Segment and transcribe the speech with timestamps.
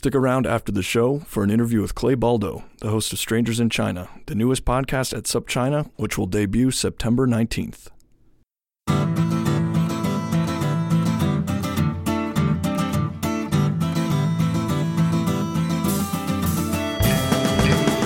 [0.00, 3.60] Stick around after the show for an interview with Clay Baldo, the host of Strangers
[3.60, 7.88] in China, the newest podcast at SupChina, which will debut September 19th.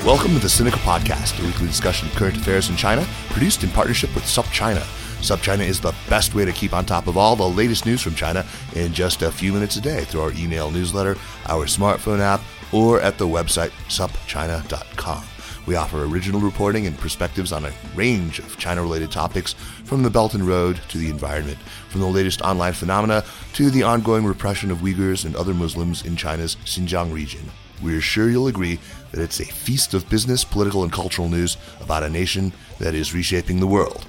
[0.04, 3.70] Welcome to the Sinica Podcast, a weekly discussion of current affairs in China, produced in
[3.70, 5.03] partnership with SupChina.
[5.24, 8.14] SupChina is the best way to keep on top of all the latest news from
[8.14, 11.16] China in just a few minutes a day through our email newsletter,
[11.46, 12.42] our smartphone app,
[12.72, 15.24] or at the website supchina.com.
[15.64, 20.10] We offer original reporting and perspectives on a range of China related topics from the
[20.10, 21.56] Belt and Road to the environment,
[21.88, 26.16] from the latest online phenomena to the ongoing repression of Uyghurs and other Muslims in
[26.16, 27.50] China's Xinjiang region.
[27.82, 28.78] We're sure you'll agree
[29.12, 33.14] that it's a feast of business, political, and cultural news about a nation that is
[33.14, 34.06] reshaping the world.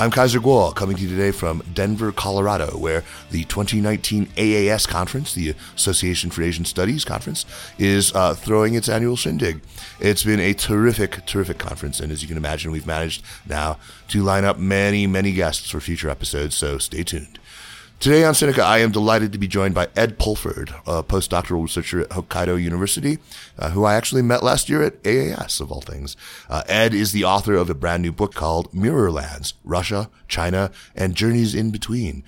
[0.00, 3.02] I'm Kaiser Kuo, coming to you today from Denver, Colorado, where
[3.32, 7.44] the 2019 AAS conference, the Association for Asian Studies conference,
[7.78, 9.60] is uh, throwing its annual shindig.
[9.98, 13.78] It's been a terrific, terrific conference, and as you can imagine, we've managed now
[14.10, 17.37] to line up many, many guests for future episodes, so stay tuned.
[18.00, 22.02] Today on Sinica, I am delighted to be joined by Ed Pulford, a postdoctoral researcher
[22.02, 23.18] at Hokkaido University,
[23.58, 26.16] uh, who I actually met last year at AAS, of all things.
[26.48, 31.16] Uh, Ed is the author of a brand new book called Mirrorlands, Russia, China, and
[31.16, 32.22] Journeys in Between.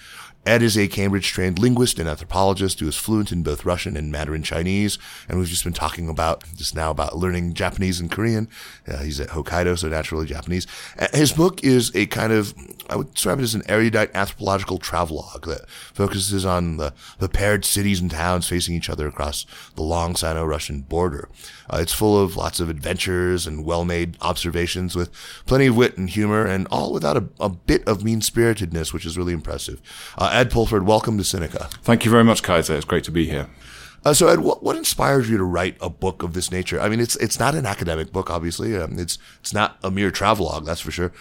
[0.47, 4.11] Ed is a Cambridge trained linguist and anthropologist who is fluent in both Russian and
[4.11, 4.99] Mandarin Chinese.
[5.29, 8.49] And we've just been talking about just now about learning Japanese and Korean.
[8.89, 10.67] Uh, he's at Hokkaido, so naturally Japanese.
[10.99, 12.55] Uh, his book is a kind of,
[12.91, 17.65] I would describe it as an erudite anthropological travelogue that focuses on the, the paired
[17.65, 19.47] cities and towns facing each other across
[19.77, 21.29] the long Sino-Russian border.
[21.73, 25.11] Uh, it's full of lots of adventures and well-made observations with
[25.47, 29.17] plenty of wit and humor and all without a, a bit of mean-spiritedness, which is
[29.17, 29.81] really impressive.
[30.19, 31.71] Uh, Ed Pulford, welcome to Sinica.
[31.83, 32.75] Thank you very much, Kaiser.
[32.75, 33.49] It's great to be here.
[34.03, 36.81] Uh, so, Ed, what, what inspired you to write a book of this nature?
[36.81, 38.75] I mean, it's it's not an academic book, obviously.
[38.75, 41.13] Um, it's it's not a mere travelogue, that's for sure.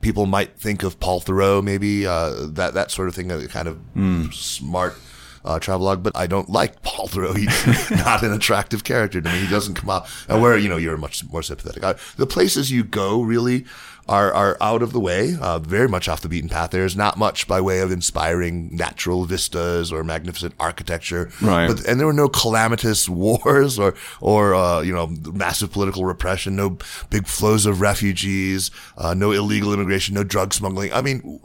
[0.00, 3.68] People might think of Paul Theroux, maybe uh, that that sort of thing, a kind
[3.68, 4.32] of mm.
[4.32, 4.96] smart
[5.44, 7.36] uh, travelogue, but I don't like Paul Theroux.
[7.36, 9.40] He's not an attractive character to me.
[9.40, 10.06] He doesn't come out.
[10.28, 11.82] And where, you know, you're much more sympathetic.
[11.82, 13.64] Uh, the places you go really
[14.08, 16.70] are, are out of the way, uh, very much off the beaten path.
[16.70, 21.30] There's not much by way of inspiring natural vistas or magnificent architecture.
[21.42, 21.68] Right.
[21.68, 26.56] But, and there were no calamitous wars or, or, uh, you know, massive political repression,
[26.56, 26.78] no
[27.10, 30.92] big flows of refugees, uh, no illegal immigration, no drug smuggling.
[30.92, 31.40] I mean,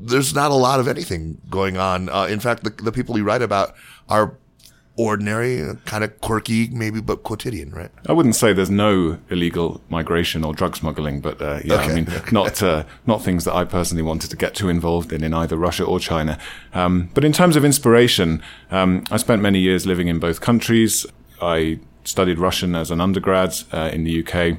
[0.00, 2.08] there's not a lot of anything going on.
[2.08, 3.74] Uh, in fact, the, the people you write about
[4.08, 4.38] are
[4.96, 7.90] ordinary, kind of quirky, maybe, but quotidian, right?
[8.08, 11.90] I wouldn't say there's no illegal migration or drug smuggling, but uh, yeah, okay.
[11.90, 15.22] I mean, not uh, not things that I personally wanted to get too involved in
[15.22, 16.38] in either Russia or China.
[16.72, 21.06] Um, but in terms of inspiration, um, I spent many years living in both countries.
[21.40, 24.58] I studied Russian as an undergrad uh, in the UK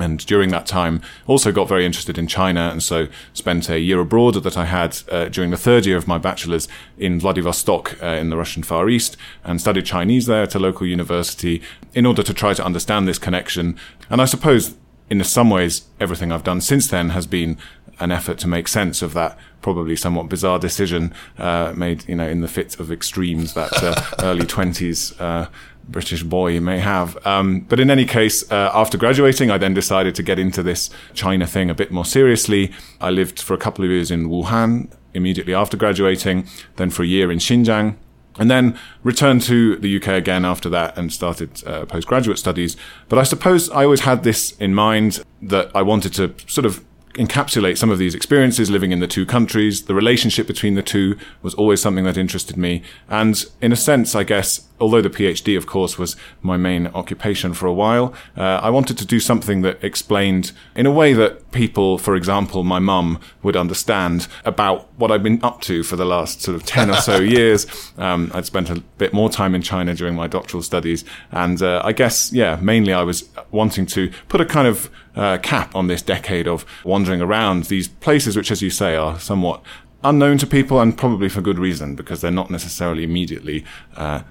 [0.00, 4.00] and during that time also got very interested in China and so spent a year
[4.00, 6.68] abroad that I had uh, during the third year of my bachelor's
[6.98, 10.86] in Vladivostok uh, in the Russian Far East and studied Chinese there at a local
[10.86, 11.62] university
[11.94, 13.76] in order to try to understand this connection.
[14.08, 14.74] And I suppose
[15.08, 17.58] in some ways everything I've done since then has been
[17.98, 22.26] an effort to make sense of that probably somewhat bizarre decision uh, made, you know,
[22.26, 25.48] in the fit of extremes that uh, early twenties uh,
[25.88, 27.24] British boy you may have.
[27.26, 30.90] Um, but in any case, uh, after graduating, I then decided to get into this
[31.14, 32.72] China thing a bit more seriously.
[33.00, 36.46] I lived for a couple of years in Wuhan immediately after graduating,
[36.76, 37.96] then for a year in Xinjiang,
[38.38, 42.76] and then returned to the UK again after that and started uh, postgraduate studies.
[43.08, 46.84] But I suppose I always had this in mind that I wanted to sort of
[47.20, 49.82] encapsulate some of these experiences living in the two countries.
[49.82, 52.82] The relationship between the two was always something that interested me.
[53.10, 57.52] And in a sense, I guess, although the PhD, of course, was my main occupation
[57.52, 61.49] for a while, uh, I wanted to do something that explained in a way that
[61.52, 66.04] people, for example, my mum would understand about what I've been up to for the
[66.04, 67.66] last sort of 10 or so years.
[67.98, 71.04] Um, I'd spent a bit more time in China during my doctoral studies.
[71.30, 75.38] And uh, I guess, yeah, mainly I was wanting to put a kind of uh,
[75.38, 79.62] cap on this decade of wandering around these places, which, as you say, are somewhat
[80.02, 83.64] unknown to people and probably for good reason because they're not necessarily immediately
[83.96, 84.22] uh,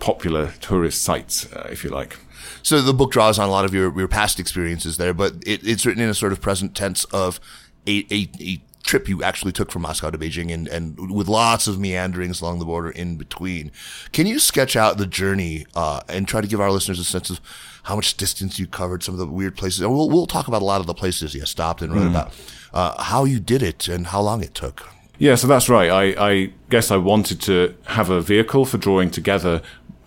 [0.00, 2.18] popular tourist sites, uh, if you like.
[2.62, 5.66] So the book draws on a lot of your, your past experiences there, but it,
[5.66, 7.40] it's written in a sort of present tense of
[7.86, 11.66] a, a, a trip you actually took from Moscow to Beijing and, and with lots
[11.66, 13.72] of meanderings along the border in between.
[14.12, 17.30] Can you sketch out the journey uh, and try to give our listeners a sense
[17.30, 17.40] of
[17.84, 19.80] how much distance you covered, some of the weird places?
[19.80, 22.10] And we'll, we'll talk about a lot of the places you stopped and wrote mm.
[22.10, 22.32] about,
[22.72, 24.86] uh, how you did it and how long it took.
[25.16, 25.90] Yeah, so that's right.
[25.90, 29.62] I, I guess I wanted to have a vehicle for drawing together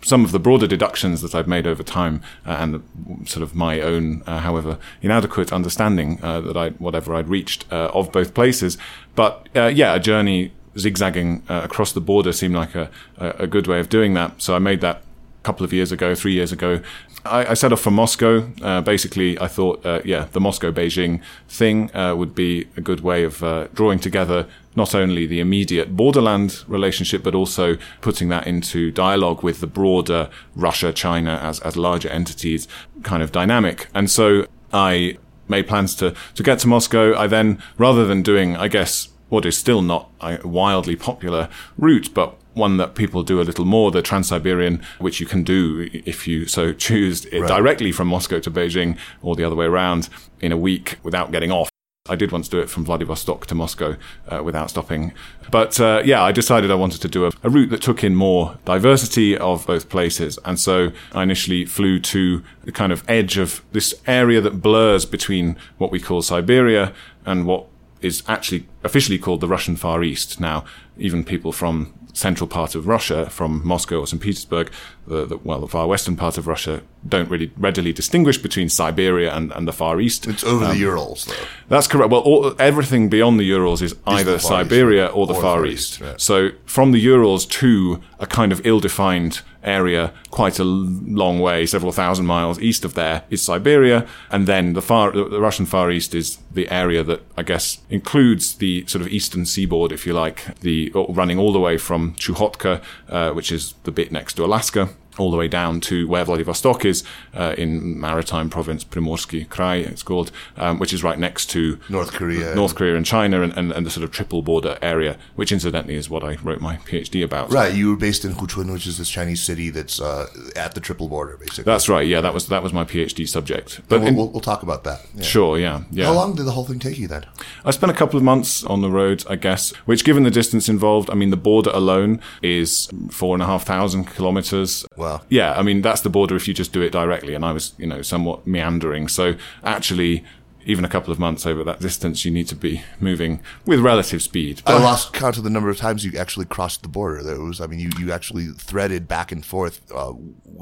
[0.08, 2.82] some of the broader deductions that I've made over time uh, and the,
[3.28, 7.90] sort of my own, uh, however inadequate understanding uh, that I whatever I'd reached uh,
[7.92, 8.78] of both places.
[9.14, 13.66] But uh, yeah, a journey zigzagging uh, across the border seemed like a, a good
[13.66, 14.40] way of doing that.
[14.40, 16.80] So I made that a couple of years ago, three years ago.
[17.24, 18.48] I, I set off from Moscow.
[18.62, 23.00] Uh, basically, I thought, uh, yeah, the Moscow Beijing thing uh, would be a good
[23.00, 23.40] way of
[23.74, 24.46] drawing together
[24.78, 30.30] not only the immediate borderland relationship, but also putting that into dialogue with the broader
[30.54, 32.66] Russia, China as, as larger entities
[33.02, 33.88] kind of dynamic.
[33.92, 37.14] And so I made plans to, to get to Moscow.
[37.18, 42.14] I then, rather than doing, I guess, what is still not a wildly popular route,
[42.14, 46.26] but one that people do a little more, the Trans-Siberian, which you can do if
[46.26, 47.46] you so choose right.
[47.46, 50.08] directly from Moscow to Beijing or the other way around
[50.40, 51.70] in a week without getting off.
[52.08, 53.96] I did once do it from Vladivostok to Moscow
[54.28, 55.12] uh, without stopping.
[55.50, 58.14] But uh, yeah, I decided I wanted to do a, a, route that took in
[58.14, 60.38] more diversity of both places.
[60.44, 65.04] And so I initially flew to the kind of edge of this area that blurs
[65.04, 66.92] between what we call Siberia
[67.24, 67.66] and what
[68.00, 70.40] is actually officially called the Russian Far East.
[70.40, 70.64] Now,
[70.96, 74.20] even people from central part of Russia, from Moscow or St.
[74.20, 74.70] Petersburg,
[75.08, 79.34] the, the, well, the far western part of Russia, don't really readily distinguish between Siberia
[79.34, 80.26] and, and the Far East.
[80.26, 81.34] It's over um, the Urals, though.
[81.68, 82.10] That's correct.
[82.10, 85.56] Well, all, everything beyond the Urals is, is either Siberia East, or the or Far,
[85.56, 85.92] Far East.
[85.94, 86.20] East right.
[86.20, 91.92] So from the Urals to a kind of ill-defined area quite a long way, several
[91.92, 94.06] thousand miles east of there is Siberia.
[94.30, 98.54] And then the far, the Russian Far East is the area that I guess includes
[98.56, 102.82] the sort of eastern seaboard, if you like, the running all the way from Chukotka,
[103.08, 106.84] uh, which is the bit next to Alaska, all the way down to where Vladivostok
[106.84, 107.04] is
[107.34, 112.12] uh, in maritime province, Primorsky Krai, it's called, um, which is right next to North
[112.12, 115.52] Korea, North Korea and China, and, and, and, the sort of triple border area, which
[115.52, 117.52] incidentally is what I wrote my PhD about.
[117.52, 120.26] Right, you were based in Hunchun, which is this Chinese city that's uh,
[120.56, 121.64] at the triple border, basically.
[121.64, 122.06] That's right.
[122.06, 123.80] Yeah, that was that was my PhD subject.
[123.88, 125.06] But we'll, in, we'll, we'll, talk about that.
[125.14, 125.22] Yeah.
[125.22, 125.58] Sure.
[125.58, 125.84] Yeah.
[125.90, 126.06] Yeah.
[126.06, 127.26] How long did the whole thing take you then?
[127.64, 129.74] I spent a couple of months on the road, I guess.
[129.86, 133.64] Which, given the distance involved, I mean, the border alone is four and a half
[133.64, 134.86] thousand kilometers.
[134.96, 135.07] Wow.
[135.28, 135.52] Yeah.
[135.58, 137.34] I mean that's the border if you just do it directly.
[137.34, 139.08] And I was, you know, somewhat meandering.
[139.08, 140.24] So actually,
[140.68, 144.20] even a couple of months over that distance, you need to be moving with relative
[144.20, 144.60] speed.
[144.66, 147.22] But I lost count of the number of times you actually crossed the border.
[147.22, 150.12] There was, I mean, you, you actually threaded back and forth uh,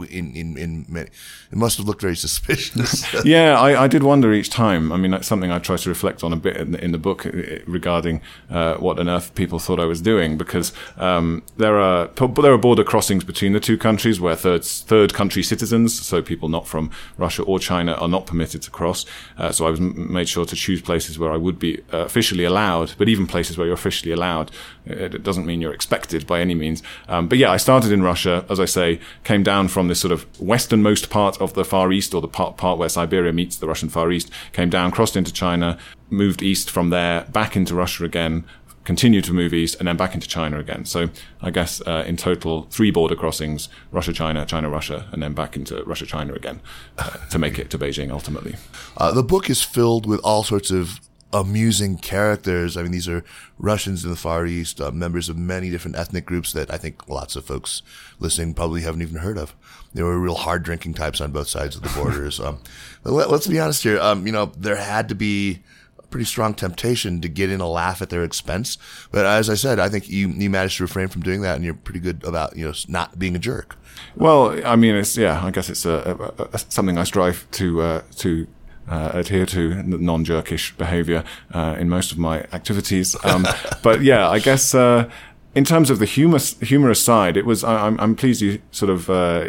[0.09, 1.09] in, in, in many,
[1.51, 3.05] it must have looked very suspicious.
[3.25, 4.93] yeah, I, I, did wonder each time.
[4.93, 6.99] I mean, that's something I try to reflect on a bit in the, in the
[6.99, 7.25] book
[7.67, 12.53] regarding uh, what on earth people thought I was doing, because um, there are there
[12.53, 16.69] are border crossings between the two countries where third third country citizens, so people not
[16.69, 19.05] from Russia or China, are not permitted to cross.
[19.37, 22.45] Uh, so I was made sure to choose places where I would be uh, officially
[22.45, 24.51] allowed, but even places where you're officially allowed,
[24.85, 26.83] it, doesn't mean you're expected by any means.
[27.09, 30.13] Um, but yeah, I started in Russia, as I say, came down from this sort
[30.13, 33.67] of westernmost part of the Far East, or the part, part where Siberia meets the
[33.67, 35.79] Russian Far East, came down, crossed into China,
[36.11, 38.45] moved east from there, back into Russia again,
[38.87, 40.87] continue to move east and then back into China again.
[40.87, 41.11] So
[41.43, 45.57] I guess uh, in total, three border crossings: Russia, China, China, Russia, and then back
[45.57, 46.63] into Russia, China again
[46.97, 48.55] uh, to make it to Beijing ultimately.
[48.97, 51.01] Uh, the book is filled with all sorts of
[51.33, 52.77] amusing characters.
[52.77, 53.25] I mean, these are
[53.59, 57.09] Russians in the Far East, uh, members of many different ethnic groups that I think
[57.09, 57.83] lots of folks
[58.21, 59.55] listening probably haven't even heard of.
[59.93, 62.39] They were real hard drinking types on both sides of the borders.
[62.47, 62.61] um,
[63.03, 63.99] let, us be honest here.
[63.99, 65.63] Um, you know, there had to be
[66.11, 68.79] pretty strong temptation to get in a laugh at their expense.
[69.11, 71.65] But as I said, I think you you managed to refrain from doing that, and
[71.65, 73.77] you're pretty good about you know not being a jerk.
[74.15, 75.45] Well, I mean, it's yeah.
[75.45, 78.47] I guess it's a, a, a something I strive to uh, to
[78.89, 83.17] uh, adhere to non-jerkish behavior uh, in most of my activities.
[83.25, 83.47] Um,
[83.83, 84.75] but yeah, I guess.
[84.75, 85.11] Uh,
[85.55, 87.65] in terms of the humorous, humorous side, it was.
[87.65, 89.47] I, am pleased you sort of uh,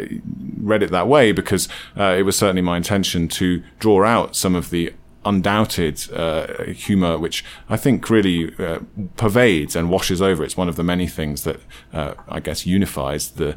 [0.56, 4.54] read it that way because uh, it was certainly my intention to draw out some
[4.54, 4.94] of the
[5.24, 8.80] undoubted uh, humor, which I think really uh,
[9.16, 10.44] pervades and washes over.
[10.44, 11.60] It's one of the many things that
[11.92, 13.56] uh, I guess unifies the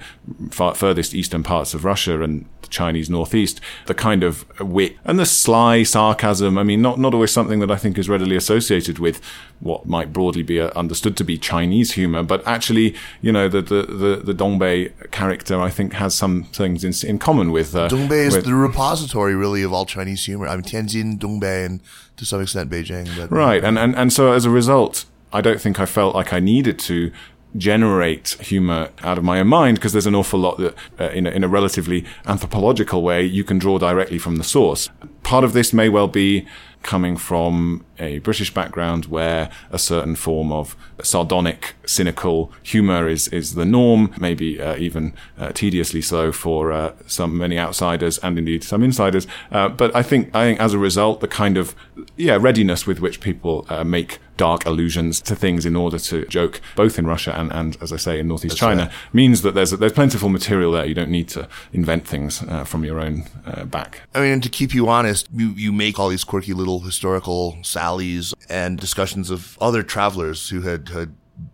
[0.50, 3.62] far, furthest eastern parts of Russia and the Chinese northeast.
[3.86, 6.58] The kind of wit and the sly sarcasm.
[6.58, 9.22] I mean, not not always something that I think is readily associated with
[9.60, 13.62] what might broadly be uh, understood to be Chinese humor, but actually, you know, the
[13.62, 17.88] the the, the Dongbei character I think has some things in, in common with uh,
[17.88, 20.48] Dongbei is with, the repository really of all Chinese humor.
[20.48, 21.82] I mean, Tianjin, Dongbei and
[22.18, 23.10] to some extent Beijing.
[23.16, 26.34] But, right, and, and and so as a result, I don't think I felt like
[26.34, 27.12] I needed to
[27.58, 31.28] generate humor out of my own mind because there's an awful lot that uh, in,
[31.28, 34.90] a, in a relatively anthropological way you can draw directly from the source
[35.24, 36.46] part of this may well be
[36.84, 43.54] coming from a British background where a certain form of sardonic, cynical humor is, is
[43.54, 48.64] the norm, maybe uh, even uh, tediously so for uh, some many outsiders and indeed
[48.64, 49.28] some insiders.
[49.52, 51.76] Uh, but I think I think as a result, the kind of
[52.18, 56.60] yeah readiness with which people uh, make dark allusions to things in order to joke,
[56.76, 59.14] both in Russia and, and as I say, in Northeast That's China, right.
[59.14, 60.84] means that there's there's plentiful material there.
[60.84, 64.02] You don't need to invent things uh, from your own uh, back.
[64.16, 68.34] I mean, to keep you honest, you, you make all these quirky little historical sallies
[68.50, 71.14] and discussions of other travelers who had, had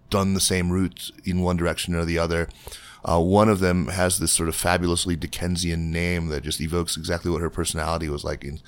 [0.10, 2.48] done the same route in one direction or the other.
[3.04, 7.32] Uh, one of them has this sort of fabulously Dickensian name that just evokes exactly
[7.32, 8.60] what her personality was like in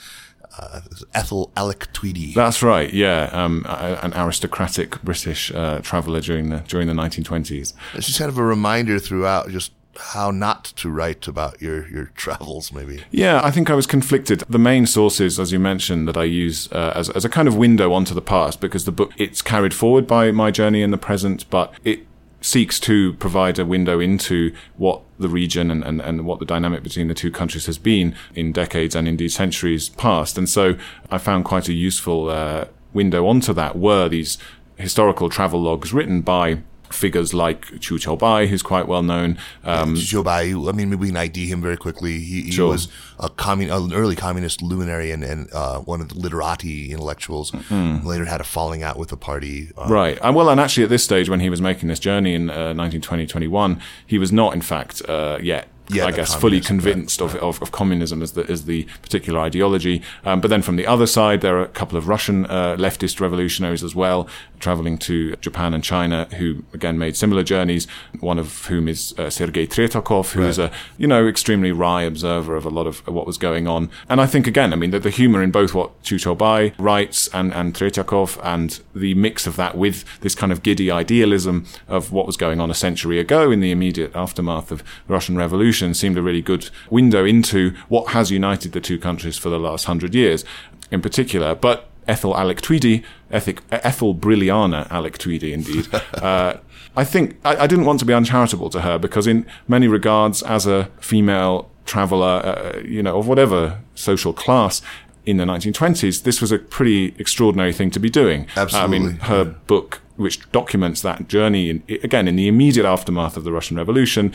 [0.58, 0.82] uh,
[1.14, 2.34] Ethel Alec Tweedie.
[2.34, 2.94] That's right.
[2.94, 7.74] Yeah, um, an aristocratic British uh, traveller during the during the 1920s.
[8.00, 12.72] She's kind of a reminder throughout, just how not to write about your your travels
[12.72, 16.24] maybe yeah i think i was conflicted the main sources as you mentioned that i
[16.24, 19.42] use uh, as, as a kind of window onto the past because the book it's
[19.42, 22.06] carried forward by my journey in the present but it
[22.42, 26.84] seeks to provide a window into what the region and, and, and what the dynamic
[26.84, 30.38] between the two countries has been in decades and indeed centuries past.
[30.38, 30.76] And so
[31.12, 34.38] I found quite a useful uh, window onto that were these
[34.78, 39.38] historical travel logs written by figures like Qu Qiubai, who's quite well known.
[39.64, 42.20] Um, Qu Qiubai, I mean, we can ID him very quickly.
[42.20, 42.70] He, he sure.
[42.70, 42.88] was
[43.20, 47.52] a commun- an early communist luminary and, and uh, one of the literati intellectuals.
[47.52, 48.08] Mm-hmm.
[48.08, 49.72] Later had a falling out with the party.
[49.78, 50.18] Um, right.
[50.22, 52.74] And well, and actually at this stage, when he was making this journey in uh,
[52.74, 57.36] 1920, 21, he was not, in fact, uh, yet yeah, I guess, fully convinced of,
[57.36, 60.04] of, of, communism as the, as the particular ideology.
[60.24, 63.20] Um, but then from the other side, there are a couple of Russian uh, leftist
[63.20, 64.28] revolutionaries as well,
[64.60, 67.88] traveling to Japan and China, who again made similar journeys.
[68.20, 70.50] One of whom is uh, Sergei Tretyakov, who right.
[70.50, 73.90] is a you know extremely wry observer of a lot of what was going on.
[74.08, 77.28] And I think again, I mean, the, the humor in both what Qu Qiubai writes
[77.34, 82.12] and and Tretyakov, and the mix of that with this kind of giddy idealism of
[82.12, 85.94] what was going on a century ago in the immediate aftermath of the Russian Revolution
[85.94, 89.86] seemed a really good window into what has united the two countries for the last
[89.86, 90.46] hundred years,
[90.92, 91.56] in particular.
[91.56, 95.88] But Ethel Alec Tweedie, Ethic, Ethel Brilliana Alec Tweedie, indeed.
[96.20, 96.58] Uh,
[96.96, 100.42] I think I, I, didn't want to be uncharitable to her because, in many regards,
[100.44, 104.82] as a female traveller, uh, you know, of whatever social class,
[105.26, 108.48] in the 1920s, this was a pretty extraordinary thing to be doing.
[108.56, 108.98] Absolutely.
[108.98, 109.54] I mean, her yeah.
[109.68, 114.34] book, which documents that journey, in, again, in the immediate aftermath of the Russian Revolution,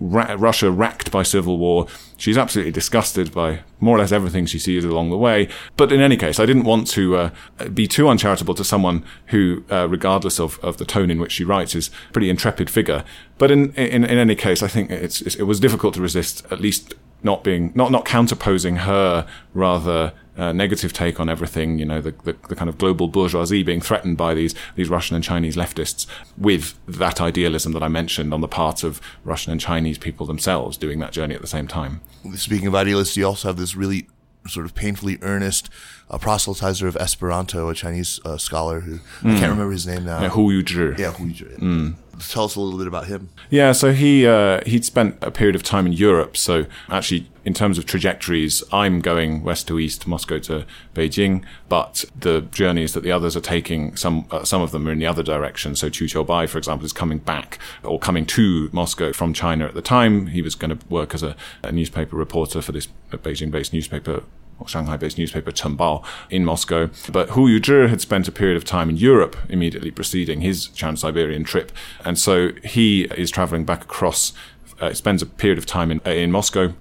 [0.00, 1.86] Ra- Russia racked by civil war.
[2.16, 5.48] She's absolutely disgusted by more or less everything she sees along the way.
[5.76, 7.30] But in any case, I didn't want to uh,
[7.72, 11.44] be too uncharitable to someone who, uh, regardless of, of the tone in which she
[11.44, 13.04] writes, is a pretty intrepid figure.
[13.38, 16.44] But in, in, in any case, I think it's, it's, it was difficult to resist
[16.50, 21.84] at least not being, not, not counterposing her rather uh, negative take on everything, you
[21.84, 25.22] know, the, the, the, kind of global bourgeoisie being threatened by these, these Russian and
[25.22, 26.06] Chinese leftists
[26.38, 30.78] with that idealism that I mentioned on the part of Russian and Chinese people themselves
[30.78, 32.00] doing that journey at the same time.
[32.36, 34.08] Speaking of idealists, you also have this really
[34.48, 35.68] sort of painfully earnest
[36.10, 39.00] uh, proselytizer of Esperanto, a Chinese uh, scholar who mm.
[39.20, 39.50] I can't hmm.
[39.50, 40.20] remember his name now.
[40.20, 40.98] Yeah, Hu Yuzhi.
[40.98, 41.58] Yeah, Hu Yuzhi.
[41.58, 41.94] Mm
[42.28, 43.28] tell us a little bit about him.
[43.48, 46.36] Yeah, so he uh, he'd spent a period of time in Europe.
[46.36, 52.04] So actually, in terms of trajectories, I'm going west to east, Moscow to Beijing, but
[52.18, 55.06] the journeys that the others are taking, some uh, some of them are in the
[55.06, 55.74] other direction.
[55.76, 59.74] So Qu Qiubai, for example, is coming back or coming to Moscow from China at
[59.74, 60.28] the time.
[60.28, 64.22] He was going to work as a, a newspaper reporter for this Beijing-based newspaper
[64.66, 66.90] Shanghai-based newspaper Chenbao in Moscow.
[67.10, 71.44] But Hu Yuzhi had spent a period of time in Europe immediately preceding his Trans-Siberian
[71.44, 71.72] trip,
[72.04, 74.32] and so he is traveling back across.
[74.80, 76.72] Uh, spends a period of time in uh, in Moscow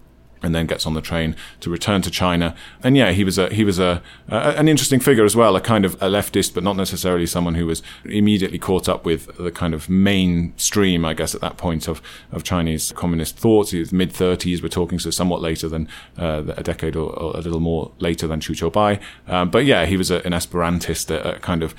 [0.41, 2.55] and then gets on the train to return to China.
[2.83, 5.61] And yeah, he was a he was a, a, an interesting figure as well, a
[5.61, 9.51] kind of a leftist, but not necessarily someone who was immediately caught up with the
[9.51, 13.71] kind of mainstream, I guess, at that point of of Chinese communist thoughts.
[13.71, 14.61] He was mid thirties.
[14.61, 18.27] We're talking so somewhat later than uh, a decade or, or, a little more later
[18.27, 18.99] than Qu Qiubai.
[19.27, 21.75] Um, but yeah, he was a, an Esperantist, a, a, kind of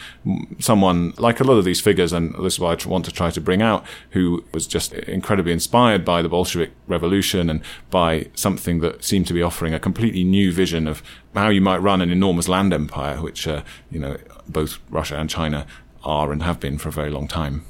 [0.58, 3.30] someone like a lot of these figures, and this is what I want to try
[3.30, 8.49] to bring out, who was just incredibly inspired by the Bolshevik Revolution and by some
[8.50, 11.02] something that seemed to be offering a completely new vision of
[11.34, 14.16] how you might run an enormous land empire, which uh, you know
[14.48, 15.66] both Russia and China
[16.02, 17.64] are and have been for a very long time.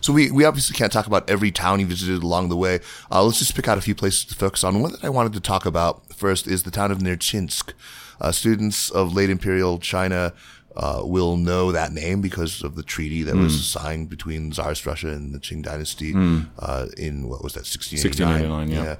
[0.00, 2.80] So we, we obviously can't talk about every town he visited along the way.
[3.10, 4.80] Uh, let's just pick out a few places to focus on.
[4.80, 7.72] One that I wanted to talk about first is the town of Nerchinsk.
[8.20, 10.32] Uh, students of late imperial China
[10.76, 13.44] uh, will know that name because of the treaty that mm.
[13.44, 16.46] was signed between Tsarist Russia and the Qing dynasty mm.
[16.58, 18.50] uh, in what was that 1689?
[18.50, 18.84] 1689 yeah.
[18.84, 18.96] yeah.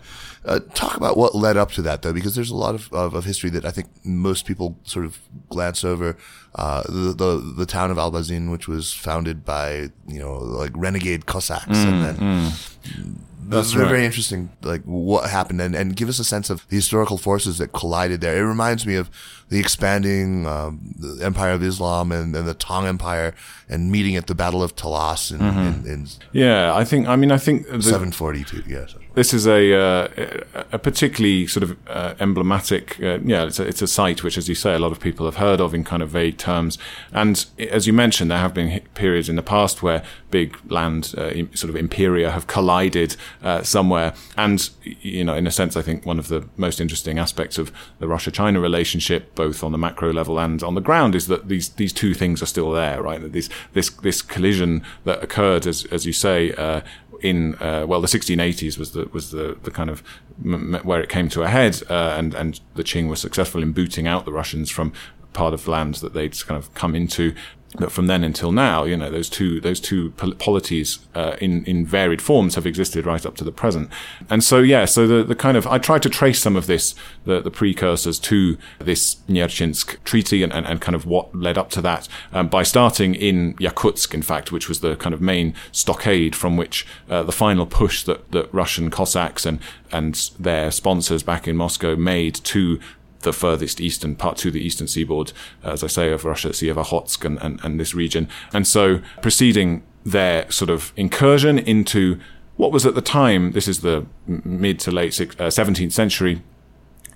[0.46, 3.14] Uh, talk about what led up to that though, because there's a lot of, of,
[3.14, 6.16] of history that I think most people sort of glance over.
[6.56, 11.26] Uh, the, the, the town of Albazin, which was founded by you know like renegade
[11.26, 13.18] Cossacks, mm, and then mm.
[13.46, 13.86] That's right.
[13.86, 17.58] very interesting, like what happened, and, and give us a sense of the historical forces
[17.58, 18.38] that collided there.
[18.38, 19.10] It reminds me of
[19.48, 23.34] the expanding um, the Empire of Islam and, and, the Tang Empire,
[23.68, 25.30] and meeting at the Battle of Talas.
[25.30, 25.86] In, mm-hmm.
[25.86, 27.08] in, in yeah, I think.
[27.08, 28.62] I mean, I think seven forty two.
[28.66, 28.94] Yes.
[29.14, 33.00] This is a uh, a particularly sort of uh, emblematic.
[33.00, 35.24] Uh, yeah, it's a, it's a site which, as you say, a lot of people
[35.26, 36.78] have heard of in kind of vague terms.
[37.12, 41.30] And as you mentioned, there have been periods in the past where big land uh,
[41.54, 44.14] sort of imperia have collided uh, somewhere.
[44.36, 47.70] And you know, in a sense, I think one of the most interesting aspects of
[48.00, 51.70] the Russia-China relationship, both on the macro level and on the ground, is that these
[51.70, 53.20] these two things are still there, right?
[53.20, 56.80] That this this this collision that occurred, as as you say, uh,
[57.20, 60.02] in uh, well, the 1680s was the was the the kind of
[60.44, 63.72] m- where it came to a head, uh, and and the Qing were successful in
[63.72, 64.92] booting out the Russians from
[65.32, 67.34] part of land that they'd kind of come into
[67.76, 71.84] but from then until now, you know, those two those two polities uh, in in
[71.84, 73.90] varied forms have existed right up to the present.
[74.30, 76.94] And so, yeah, so the the kind of I tried to trace some of this
[77.24, 81.70] the the precursors to this Nerchinsk treaty and, and, and kind of what led up
[81.70, 85.54] to that um, by starting in Yakutsk, in fact, which was the kind of main
[85.72, 89.58] stockade from which uh, the final push that that Russian Cossacks and
[89.90, 92.78] and their sponsors back in Moscow made to
[93.24, 96.76] the furthest eastern part to the eastern seaboard, as I say, of Russia, Sea of
[96.76, 98.28] Okhotsk and, and, and this region.
[98.52, 102.20] And so preceding their sort of incursion into
[102.56, 106.42] what was at the time, this is the mid to late 17th uh, century,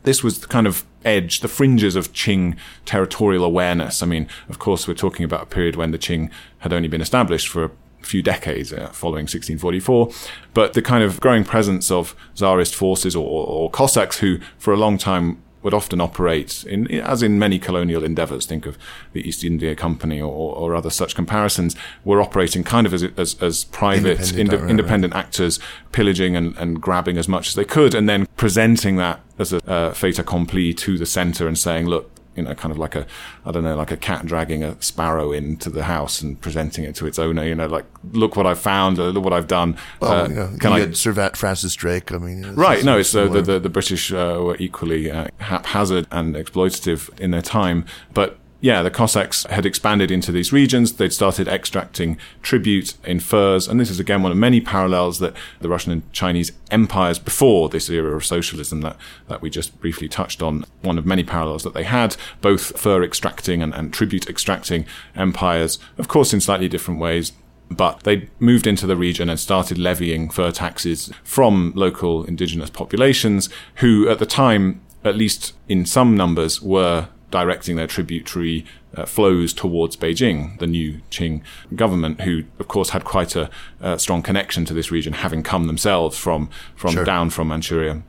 [0.03, 4.03] this was the kind of edge, the fringes of Qing territorial awareness.
[4.03, 7.01] I mean, of course, we're talking about a period when the Qing had only been
[7.01, 10.11] established for a few decades uh, following 1644,
[10.55, 14.77] but the kind of growing presence of Tsarist forces or, or Cossacks who, for a
[14.77, 18.47] long time, would often operate in, as in many colonial endeavors.
[18.47, 18.79] Think of
[19.13, 21.77] the East India Company or, or other such comparisons.
[22.07, 25.25] Were operating kind of as, as, as private, independent, ind- right, independent right.
[25.25, 25.61] actors,
[25.93, 29.71] pillaging and, and grabbing as much as they could, and then presenting that as a
[29.71, 33.07] uh, fait accompli to the center and saying, look, you know, kind of like a,
[33.45, 36.95] I don't know, like a cat dragging a sparrow into the house and presenting it
[36.97, 37.45] to its owner.
[37.45, 39.77] You know, like look what I've found, look what I've done.
[40.01, 40.91] Well, uh, you know, can I?
[40.93, 42.13] Sir Francis Drake.
[42.13, 42.83] I mean, right?
[42.85, 47.33] No, it's uh, the, the, the British uh, were equally uh, haphazard and exploitative in
[47.33, 47.85] their time,
[48.15, 50.95] but yeah, the Cossacks had expanded into these regions.
[50.95, 53.69] They'd started extracting tribute in furs.
[53.69, 57.69] And this is again one of many parallels that the Russian and Chinese empires before
[57.69, 58.97] this era of socialism that,
[59.29, 60.65] that we just briefly touched on.
[60.83, 65.79] One of many parallels that they had, both fur extracting and, and tribute extracting empires,
[65.97, 67.33] of course, in slightly different ways.
[67.71, 73.51] But they moved into the region and started levying fur taxes from local indigenous populations
[73.77, 78.65] who at the time, at least in some numbers, were directing their tributary
[78.95, 81.43] uh, flows towards Beijing, the new Qing
[81.75, 85.67] government, who of course had quite a uh, strong connection to this region, having come
[85.67, 87.05] themselves from from sure.
[87.05, 88.03] down from Manchuria.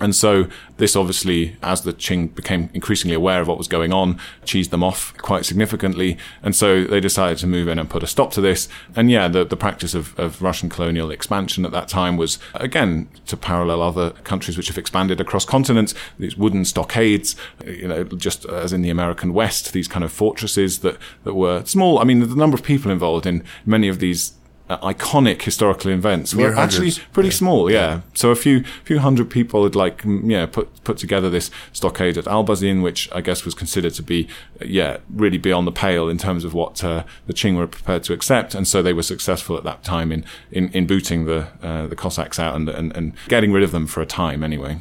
[0.00, 4.18] And so this obviously, as the Qing became increasingly aware of what was going on,
[4.44, 6.16] cheesed them off quite significantly.
[6.42, 8.68] And so they decided to move in and put a stop to this.
[8.94, 13.08] And yeah, the, the practice of, of Russian colonial expansion at that time was, again,
[13.26, 17.34] to parallel other countries which have expanded across continents, these wooden stockades,
[17.64, 21.64] you know, just as in the American West, these kind of fortresses that, that were
[21.64, 21.98] small.
[21.98, 24.32] I mean, the number of people involved in many of these
[24.68, 27.34] uh, iconic historical events were actually pretty yeah.
[27.34, 27.70] small.
[27.70, 27.78] Yeah.
[27.78, 28.00] yeah.
[28.14, 32.24] So a few few hundred people had like yeah put put together this stockade at
[32.24, 34.28] Albazin, which I guess was considered to be
[34.60, 38.02] uh, yeah really beyond the pale in terms of what uh, the Qing were prepared
[38.04, 41.48] to accept, and so they were successful at that time in in, in booting the
[41.62, 44.78] uh, the Cossacks out and, and and getting rid of them for a time anyway.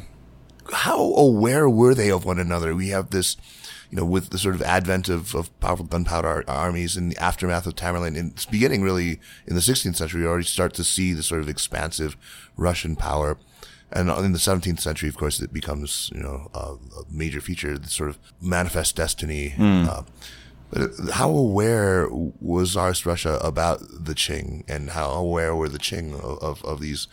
[0.73, 2.75] How aware were they of one another?
[2.75, 3.37] We have this
[3.89, 7.65] you know, with the sort of advent of, of powerful gunpowder armies in the aftermath
[7.65, 11.13] of Tamerlane, and it's beginning really in the 16th century, you already start to see
[11.13, 12.17] the sort of expansive
[12.55, 13.37] Russian power.
[13.89, 16.75] And in the 17th century, of course, it becomes, you know, a
[17.09, 19.53] major feature, the sort of manifest destiny.
[19.57, 19.87] Mm.
[19.87, 20.01] Uh,
[20.69, 26.13] but how aware was Tsarist Russia about the Qing, and how aware were the Qing
[26.13, 27.07] of, of, of these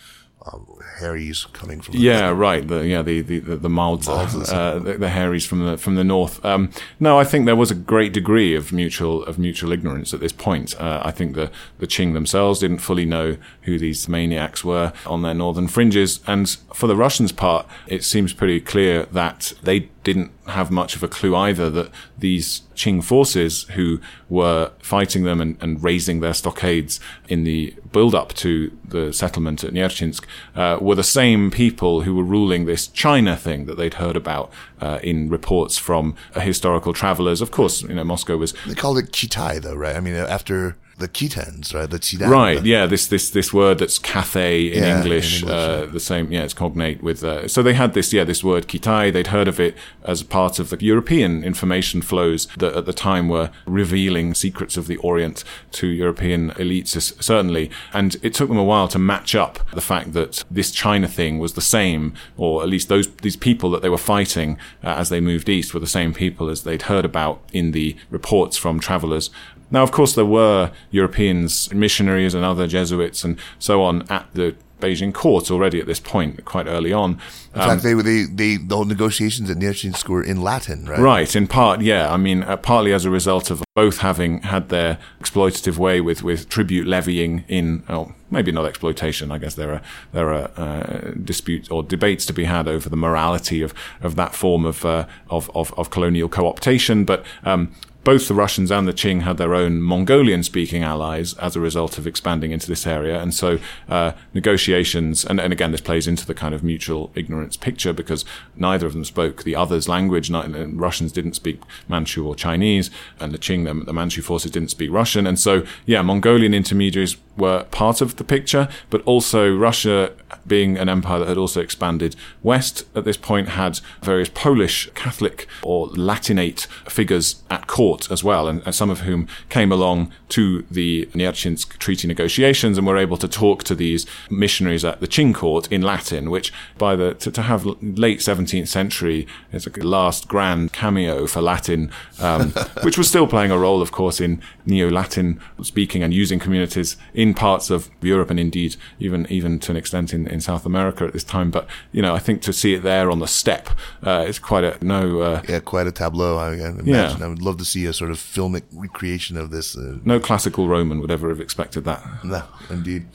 [0.52, 0.66] um,
[0.98, 1.96] Harrys coming from.
[1.96, 2.66] Yeah, right.
[2.66, 6.44] The yeah the the the, the uh, the, the, Harrys from the from the north.
[6.44, 10.20] Um, no, I think there was a great degree of mutual of mutual ignorance at
[10.20, 10.78] this point.
[10.78, 15.22] Uh, I think the the Qing themselves didn't fully know who these maniacs were on
[15.22, 20.30] their northern fringes, and for the Russians' part, it seems pretty clear that they didn't
[20.46, 25.56] have much of a clue either that these Qing forces who were fighting them and,
[25.60, 30.24] and raising their stockades in the build up to the settlement at Nerchinsk
[30.54, 34.52] uh, were the same people who were ruling this China thing that they'd heard about
[34.80, 37.40] uh, in reports from uh, historical travelers.
[37.40, 38.52] Of course, you know, Moscow was.
[38.66, 39.96] They called it Kitai, though, right?
[39.96, 41.90] I mean, after the Khitans, right?
[41.90, 42.28] The Qidan.
[42.28, 42.64] Right.
[42.64, 42.86] Yeah.
[42.86, 45.42] This this this word that's Cathay in yeah, English.
[45.42, 45.92] In English uh, yeah.
[45.92, 46.32] The same.
[46.32, 47.24] Yeah, it's cognate with.
[47.24, 48.12] Uh, so they had this.
[48.12, 49.12] Yeah, this word Kitai.
[49.12, 53.28] They'd heard of it as part of the European information flows that at the time
[53.28, 57.70] were revealing secrets of the Orient to European elites, certainly.
[57.92, 61.38] And it took them a while to match up the fact that this China thing
[61.38, 65.08] was the same, or at least those these people that they were fighting uh, as
[65.08, 68.78] they moved east were the same people as they'd heard about in the reports from
[68.78, 69.30] travelers
[69.70, 74.54] now, of course, there were Europeans, missionaries, and other Jesuits and so on at the
[74.80, 77.12] Beijing court already at this point, quite early on.
[77.54, 80.84] In um, fact, they were they, they the whole negotiations at Nerchinsk were in Latin,
[80.84, 80.98] right?
[80.98, 82.12] Right, in part, yeah.
[82.12, 86.22] I mean, uh, partly as a result of both having had their exploitative way with
[86.22, 87.82] with tribute levying in.
[87.88, 89.30] Oh, maybe not exploitation.
[89.30, 92.96] I guess there are there are uh, disputes or debates to be had over the
[92.96, 93.72] morality of
[94.02, 97.72] of that form of uh, of, of, of colonial co-optation, but um,
[98.04, 101.96] both the Russians and the Qing had their own Mongolian speaking allies as a result
[101.96, 103.20] of expanding into this area.
[103.20, 107.56] And so uh, negotiations, and, and, again, this plays into the kind of mutual ignorance
[107.56, 108.24] picture because
[108.56, 110.30] neither of them spoke the other's language.
[110.30, 114.70] Neither, Russians didn't speak Manchu or Chinese, and the Qing, the, the Manchu forces, didn't
[114.70, 115.26] speak Russian.
[115.26, 120.12] And so, yeah, Mongolian intermediaries were part of the picture, but also Russia,
[120.46, 125.46] being an empire that had also expanded west at this point, had various Polish Catholic
[125.62, 130.62] or Latinate figures at court as well, and, and some of whom came along to
[130.70, 135.34] the Nerchinsk treaty negotiations and were able to talk to these missionaries at the Qing
[135.34, 140.28] court in Latin, which by the to, to have late 17th century is a last
[140.28, 142.50] grand cameo for Latin, um,
[142.82, 147.34] which was still playing a role, of course, in Neo-Latin speaking and using communities in
[147.34, 151.12] parts of Europe and indeed even even to an extent in, in South America at
[151.12, 151.50] this time.
[151.50, 153.70] But you know, I think to see it there on the steppe
[154.02, 155.20] uh, is quite a no.
[155.20, 156.36] Uh, yeah, quite a tableau.
[156.36, 156.86] I, I imagine.
[156.86, 157.16] Yeah.
[157.20, 159.76] I would love to see a sort of filmic recreation of this.
[159.76, 162.24] Uh, no classical Roman would ever have expected that.
[162.24, 163.06] No, indeed.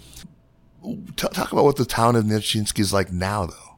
[0.84, 3.70] T- talk about what the town of Nerchinsk is like now, though.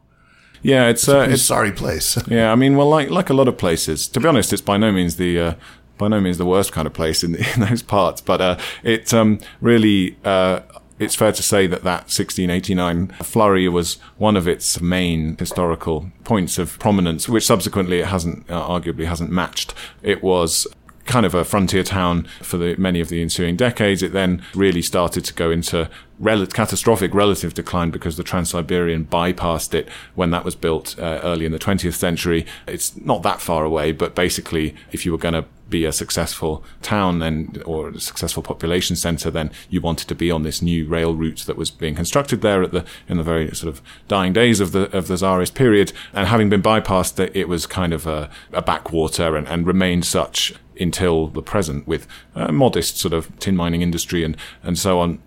[0.61, 2.17] Yeah, it's, it's a, uh, it's sorry place.
[2.27, 4.07] yeah, I mean, well, like like a lot of places.
[4.09, 5.53] To be honest, it's by no means the uh,
[5.97, 9.13] by no means the worst kind of place in, in those parts, but uh, it
[9.13, 10.17] um, really.
[10.23, 10.61] Uh,
[10.99, 16.59] it's fair to say that that 1689 flurry was one of its main historical points
[16.59, 19.73] of prominence, which subsequently it hasn't, uh, arguably hasn't matched.
[20.03, 20.67] It was
[21.11, 24.01] kind of a frontier town for the, many of the ensuing decades.
[24.01, 29.73] It then really started to go into rel- catastrophic relative decline because the Trans-Siberian bypassed
[29.73, 32.45] it when that was built uh, early in the 20th century.
[32.65, 36.63] It's not that far away, but basically, if you were going to be a successful
[36.83, 40.85] town then or a successful population center then you wanted to be on this new
[40.85, 44.33] rail route that was being constructed there at the in the very sort of dying
[44.33, 45.91] days of the of the czarist period.
[46.13, 50.53] And having been bypassed it was kind of a, a backwater and, and remained such
[50.79, 55.19] until the present with a modest sort of tin mining industry and and so on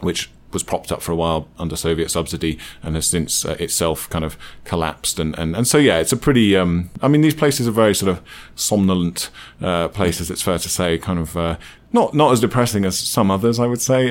[0.00, 4.08] which was propped up for a while under Soviet subsidy and has since uh, itself
[4.08, 5.18] kind of collapsed.
[5.18, 7.94] And, and, and so, yeah, it's a pretty, um, I mean, these places are very
[7.94, 8.22] sort of
[8.54, 11.56] somnolent uh, places, it's fair to say, kind of uh,
[11.94, 14.08] not not as depressing as some others, I would say,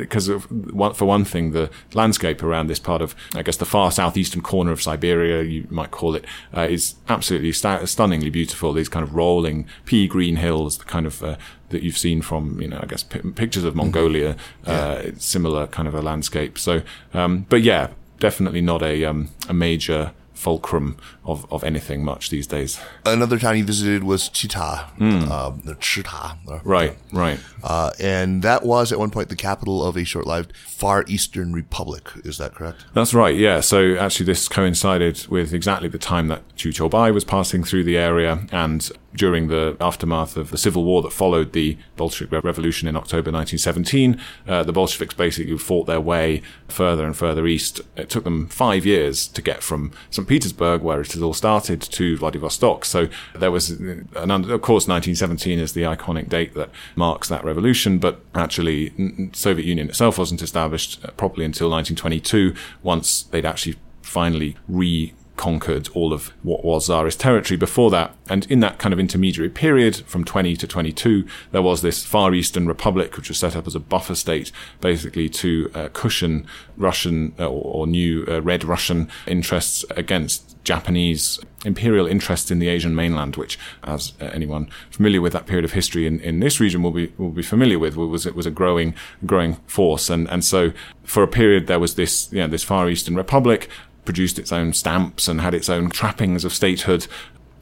[0.00, 3.92] because uh, for one thing, the landscape around this part of, I guess, the far
[3.92, 6.24] southeastern corner of Siberia, you might call it,
[6.56, 8.72] uh, is absolutely st- stunningly beautiful.
[8.72, 11.36] These kind of rolling pea green hills, the kind of uh,
[11.70, 14.70] that you've seen from, you know, I guess p- pictures of Mongolia, mm-hmm.
[14.70, 16.58] Uh, similar kind of a landscape.
[16.58, 16.82] So,
[17.14, 22.46] um, but yeah, definitely not a um, a major fulcrum of, of anything much these
[22.46, 22.78] days.
[23.06, 25.30] Another town he visited was Chita, mm.
[25.30, 26.36] um, Chita.
[26.62, 27.40] Right, right.
[27.64, 32.10] Uh, and that was at one point the capital of a short-lived Far Eastern Republic.
[32.22, 32.84] Is that correct?
[32.92, 33.34] That's right.
[33.34, 33.60] Yeah.
[33.60, 37.96] So actually, this coincided with exactly the time that Qu Qiubai was passing through the
[37.96, 42.96] area, and during the aftermath of the civil war that followed the Bolshevik Revolution in
[42.96, 47.80] October 1917, uh, the Bolsheviks basically fought their way further and further east.
[47.96, 50.28] It took them five years to get from St.
[50.28, 52.84] Petersburg, where it had all started, to Vladivostok.
[52.84, 57.98] So there was, an, of course, 1917 is the iconic date that marks that revolution,
[57.98, 58.92] but actually,
[59.32, 66.12] Soviet Union itself wasn't established properly until 1922, once they'd actually finally re conquered all
[66.12, 68.14] of what was Tsarist territory before that.
[68.28, 72.34] And in that kind of intermediary period from 20 to 22, there was this Far
[72.34, 76.46] Eastern Republic, which was set up as a buffer state, basically to uh, cushion
[76.76, 82.94] Russian uh, or, new uh, Red Russian interests against Japanese imperial interests in the Asian
[82.94, 86.82] mainland, which, as uh, anyone familiar with that period of history in, in this region
[86.82, 88.94] will be will be familiar with, was it was a growing
[89.24, 90.72] growing force, and and so
[91.04, 93.68] for a period there was this you know, this Far Eastern Republic
[94.06, 97.06] produced its own stamps and had its own trappings of statehood.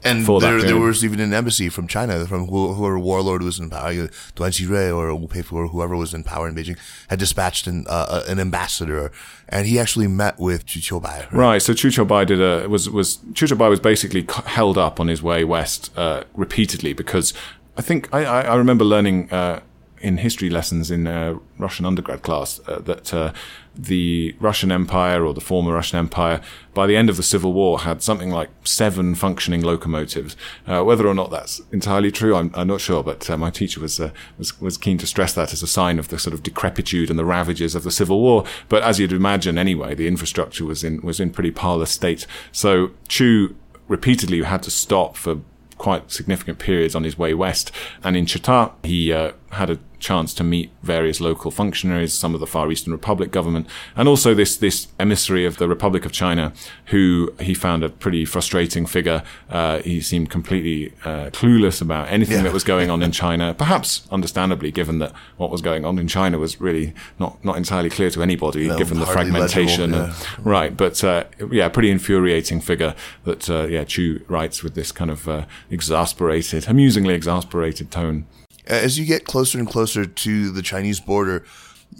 [0.05, 3.91] And there, there was even an embassy from China, from whoever warlord was in power,
[3.91, 6.77] Duan Qirui or Wu Peifu or whoever was in power in Beijing,
[7.07, 9.11] had dispatched an, uh, an ambassador,
[9.49, 11.03] and he actually met with Qu Qiubai.
[11.03, 11.33] Right?
[11.33, 15.07] right, so Qu Qiubai did a was was Qu Qiubai was basically held up on
[15.07, 17.33] his way west uh, repeatedly because
[17.75, 19.31] I think I, I remember learning.
[19.31, 19.61] Uh,
[20.05, 23.33] in history lessons in uh, Russian undergrad class uh, that uh,
[23.75, 26.41] the Russian Empire or the former Russian Empire,
[26.75, 30.37] by the end of the Civil War, had something like seven functioning locomotives.
[30.67, 33.01] Uh, whether or not that's entirely true, I'm, I'm not sure.
[33.01, 33.99] But uh, my teacher was,
[34.37, 37.17] was was keen to stress that as a sign of the sort of decrepitude and
[37.17, 38.43] the ravages of the Civil War.
[38.69, 42.27] But as you'd imagine, anyway, the infrastructure was in was in pretty parlous state.
[42.51, 43.55] So Qu
[43.87, 45.41] repeatedly had to stop for
[45.77, 47.71] quite significant periods on his way west.
[48.03, 52.39] And in Chita, he uh, had a chance to meet various local functionaries, some of
[52.39, 56.53] the Far Eastern Republic government, and also this this emissary of the Republic of China,
[56.87, 59.23] who he found a pretty frustrating figure.
[59.49, 62.43] Uh, he seemed completely uh, clueless about anything yeah.
[62.43, 66.07] that was going on in China, perhaps understandably, given that what was going on in
[66.07, 69.91] China was really not not entirely clear to anybody, no, given the fragmentation.
[69.91, 70.35] Legible, yeah.
[70.37, 74.91] and, right, but uh, yeah, pretty infuriating figure that uh, yeah Qu writes with this
[74.91, 78.27] kind of uh, exasperated, amusingly exasperated tone
[78.69, 81.45] Uh, as you get closer and closer to the Chinese border,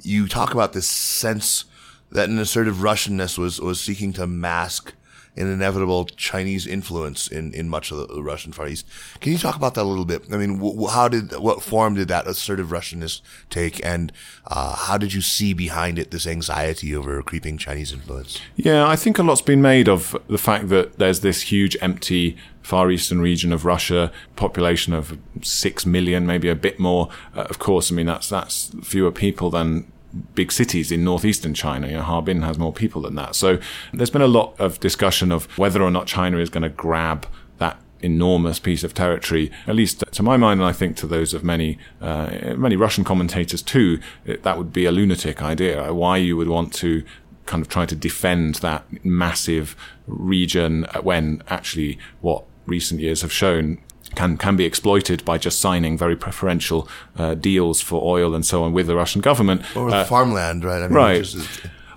[0.03, 1.65] you talk about this sense
[2.11, 4.93] that an assertive Russianness was, was seeking to mask
[5.37, 8.85] an inevitable Chinese influence in, in much of the Russian Far East.
[9.19, 10.23] Can you talk about that a little bit?
[10.31, 14.11] I mean, how did, what form did that assertive Russianness take and,
[14.47, 18.39] uh, how did you see behind it this anxiety over creeping Chinese influence?
[18.55, 22.37] Yeah, I think a lot's been made of the fact that there's this huge empty
[22.65, 27.09] far eastern region of Russia, population of six million, maybe a bit more.
[27.35, 29.91] Uh, of course, I mean that's that's fewer people than
[30.33, 31.87] big cities in northeastern China.
[31.87, 33.35] You know, Harbin has more people than that.
[33.35, 33.59] So
[33.93, 37.27] there's been a lot of discussion of whether or not China is going to grab
[37.57, 39.51] that enormous piece of territory.
[39.67, 43.03] At least to my mind, and I think to those of many uh, many Russian
[43.03, 45.93] commentators too, that would be a lunatic idea.
[45.93, 47.03] Why you would want to
[47.45, 49.75] kind of try to defend that massive
[50.07, 53.77] region when actually what recent years have shown
[54.15, 58.63] can can be exploited by just signing very preferential uh, deals for oil and so
[58.63, 60.81] on with the Russian government or uh, farmland, right?
[60.81, 61.37] I mean, right.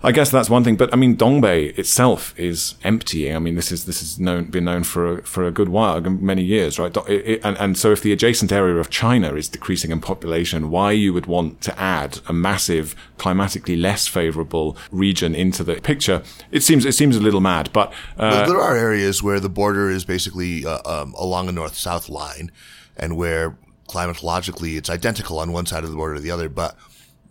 [0.02, 3.34] I guess that's one thing, but I mean, Dongbei itself is emptying.
[3.34, 6.00] I mean, this is this has known been known for a, for a good while,
[6.00, 6.96] many years, right?
[7.08, 10.70] It, it, and and so if the adjacent area of China is decreasing in population,
[10.70, 16.22] why you would want to add a massive, climatically less favourable region into the picture?
[16.52, 19.90] It seems it seems a little mad, but uh, there are areas where the border
[19.90, 22.52] is basically uh, um, along a north-south line,
[22.96, 23.56] and where
[23.88, 26.76] climatologically it's identical on one side of the border to the other, but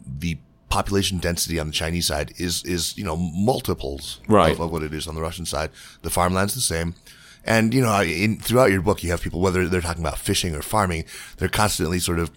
[0.06, 0.38] the
[0.70, 4.52] population density on the Chinese side is is you know multiples right.
[4.52, 5.70] of, of, what it is on the Russian side.
[6.02, 6.96] The farmland's the same.
[7.44, 10.54] And you know, in, throughout your book, you have people whether they're talking about fishing
[10.54, 11.06] or farming,
[11.38, 12.32] they're constantly sort of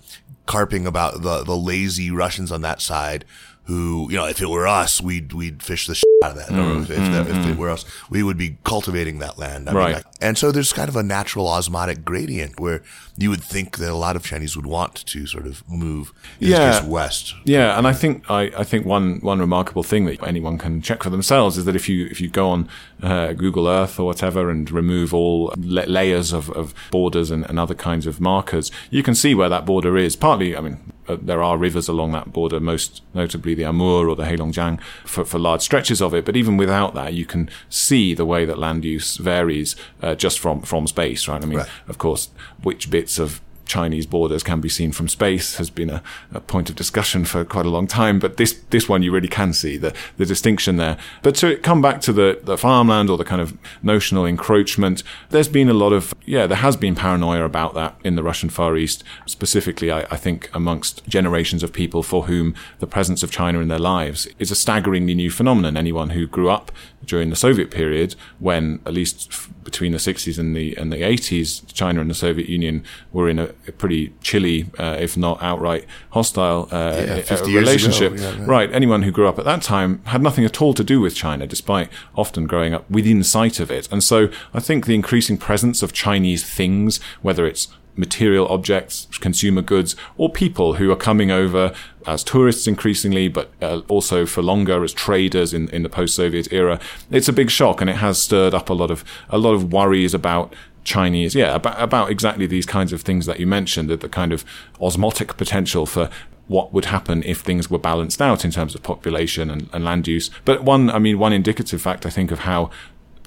[0.46, 3.24] carping about the the lazy Russians on that side
[3.70, 6.48] who, you know, if it were us, we'd we'd fish the shit out of that.
[6.48, 7.56] Mm, if, mm, that, if, it mm.
[7.56, 9.70] were us, we would be cultivating that land.
[9.70, 9.94] I right.
[9.94, 12.82] Mean, and so there's kind of a natural osmotic gradient where
[13.16, 16.84] you would think that a lot of Chinese would want to sort of move yeah.
[16.84, 17.34] west.
[17.44, 21.04] Yeah, and I think I, I think one one remarkable thing that anyone can check
[21.04, 22.68] for themselves is that if you if you go on
[23.04, 27.60] uh, Google Earth or whatever and remove all la- layers of, of borders and, and
[27.60, 30.16] other kinds of markers, you can see where that border is.
[30.16, 34.16] Partly, I mean, uh, there are rivers along that border, most notably the Amur or
[34.16, 36.24] the Heilongjiang, for, for large stretches of it.
[36.24, 40.38] But even without that, you can see the way that land use varies uh, just
[40.38, 41.42] from from space, right?
[41.42, 41.68] I mean, right.
[41.88, 42.30] of course,
[42.62, 46.02] which bits of Chinese borders can be seen from space has been a,
[46.34, 48.18] a, point of discussion for quite a long time.
[48.18, 50.96] But this this one you really can see the the distinction there.
[51.22, 55.48] But to come back to the the farmland or the kind of notional encroachment, there's
[55.48, 58.76] been a lot of yeah, there has been paranoia about that in the Russian Far
[58.76, 63.60] East, specifically I, I think amongst generations of people for whom the presence of China
[63.60, 65.76] in their lives is a staggeringly new phenomenon.
[65.76, 66.72] Anyone who grew up
[67.04, 69.32] during the Soviet period, when at least
[69.64, 73.38] between the 60s and the and the 80s, China and the Soviet Union were in
[73.38, 73.46] a
[73.78, 78.14] pretty chilly, uh, if not outright hostile uh, yeah, relationship.
[78.16, 78.48] Yeah, right.
[78.48, 78.72] right.
[78.72, 81.46] Anyone who grew up at that time had nothing at all to do with China,
[81.46, 83.90] despite often growing up within sight of it.
[83.90, 89.62] And so I think the increasing presence of Chinese things, whether it's material objects, consumer
[89.62, 91.74] goods, or people who are coming over
[92.06, 96.80] as tourists increasingly, but uh, also for longer as traders in, in the post-Soviet era.
[97.10, 99.72] It's a big shock, and it has stirred up a lot of a lot of
[99.72, 104.00] worries about Chinese, yeah, about, about exactly these kinds of things that you mentioned, that
[104.00, 104.44] the kind of
[104.80, 106.08] osmotic potential for
[106.48, 110.08] what would happen if things were balanced out in terms of population and, and land
[110.08, 110.30] use.
[110.44, 112.70] But one, I mean, one indicative fact, I think, of how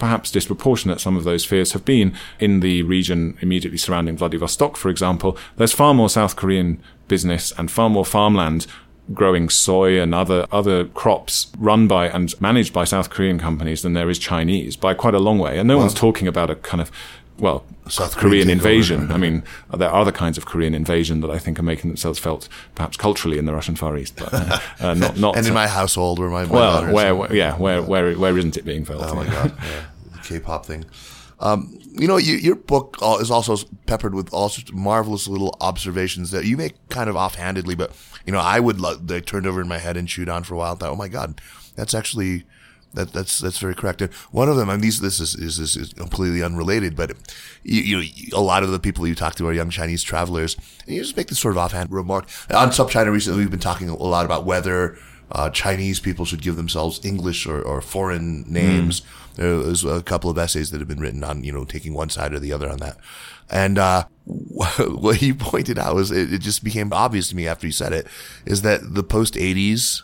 [0.04, 4.90] perhaps disproportionate some of those fears have been in the region immediately surrounding Vladivostok, for
[4.90, 5.38] example.
[5.56, 8.68] There's far more South Korean business and far more farmland
[9.14, 13.94] growing soy and other other crops run by and managed by South Korean companies than
[13.94, 15.58] there is Chinese by quite a long way.
[15.58, 16.92] And no well, one's talking about a kind of
[17.40, 19.12] well, South Korean invasion.
[19.12, 22.20] I mean, there are other kinds of Korean invasion that I think are making themselves
[22.20, 25.36] felt, perhaps culturally, in the Russian Far East, but uh, uh not not.
[25.36, 28.56] and in my household, where my, my well, where, where, yeah, where where where isn't
[28.56, 29.04] it being felt?
[29.04, 29.84] Oh my god, yeah.
[30.24, 30.86] K-pop thing.
[31.40, 35.58] Um, you know, you, your book is also peppered with all sorts of marvelous little
[35.60, 37.92] observations that you make kind of offhandedly, but
[38.26, 40.56] you know, I would lo- they turned over in my head and chewed on for
[40.56, 40.72] a while.
[40.72, 41.42] And thought, oh my god,
[41.76, 42.46] that's actually
[42.94, 44.02] that, that's that's very correct.
[44.02, 47.12] And one of them, I mean, these this is, is, is completely unrelated, but
[47.64, 50.56] you, you, know, a lot of the people you talk to are young Chinese travelers,
[50.86, 53.12] and you just make this sort of offhand remark on SupChina.
[53.12, 54.98] Recently, we've been talking a lot about whether
[55.32, 59.02] uh, Chinese people should give themselves English or, or foreign names.
[59.02, 59.06] Mm.
[59.36, 62.34] There's a couple of essays that have been written on you know taking one side
[62.34, 62.98] or the other on that,
[63.50, 67.68] and uh, what he pointed out was it, it just became obvious to me after
[67.68, 68.08] he said it
[68.46, 70.04] is that the post '80s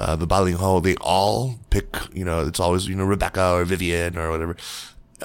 [0.00, 4.16] uh, the Balingho, they all pick, you know, it's always, you know, Rebecca or Vivian
[4.16, 4.56] or whatever.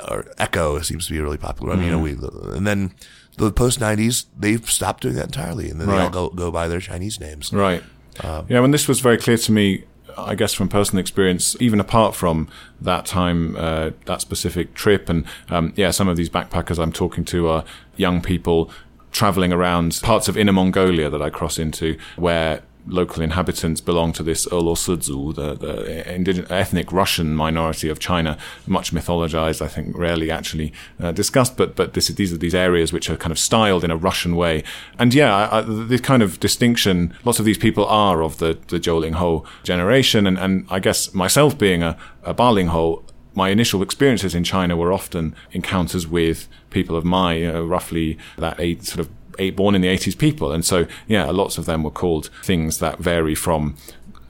[0.10, 1.71] Or Echo seems to be really popular.
[1.71, 2.05] I mean, mm-hmm.
[2.05, 2.49] you know, mm-hmm.
[2.51, 2.93] we, and then
[3.38, 5.69] the post 90s, they've stopped doing that entirely.
[5.69, 5.97] And then right.
[5.97, 7.53] they all go, go by their Chinese names.
[7.53, 7.84] Right.
[8.19, 9.86] Uh, yeah, when this was very clear to me,
[10.17, 12.47] I guess from personal experience, even apart from
[12.82, 17.25] that time, uh, that specific trip, and um, yeah, some of these backpackers I'm talking
[17.25, 17.63] to are
[17.95, 18.69] young people
[19.12, 24.24] traveling around parts of Inner Mongolia that I cross into, where local inhabitants belong to
[24.24, 30.30] this Eluosizu, the, the indigenous, ethnic Russian minority of China, much mythologized, I think rarely
[30.32, 33.84] actually uh, discussed, but, but this, these are these areas which are kind of styled
[33.84, 34.63] in a Russian way.
[35.00, 38.80] And yeah, I, the kind of distinction, lots of these people are of the, the
[38.80, 40.28] Zhou Ling Ho generation.
[40.28, 44.43] And, and I guess myself being a, a Ba Ling Ho, my initial experiences in
[44.43, 49.10] China were often encounters with people of my uh, roughly that age, sort of
[49.56, 50.52] born in the 80s people.
[50.52, 53.76] And so, yeah, lots of them were called things that vary from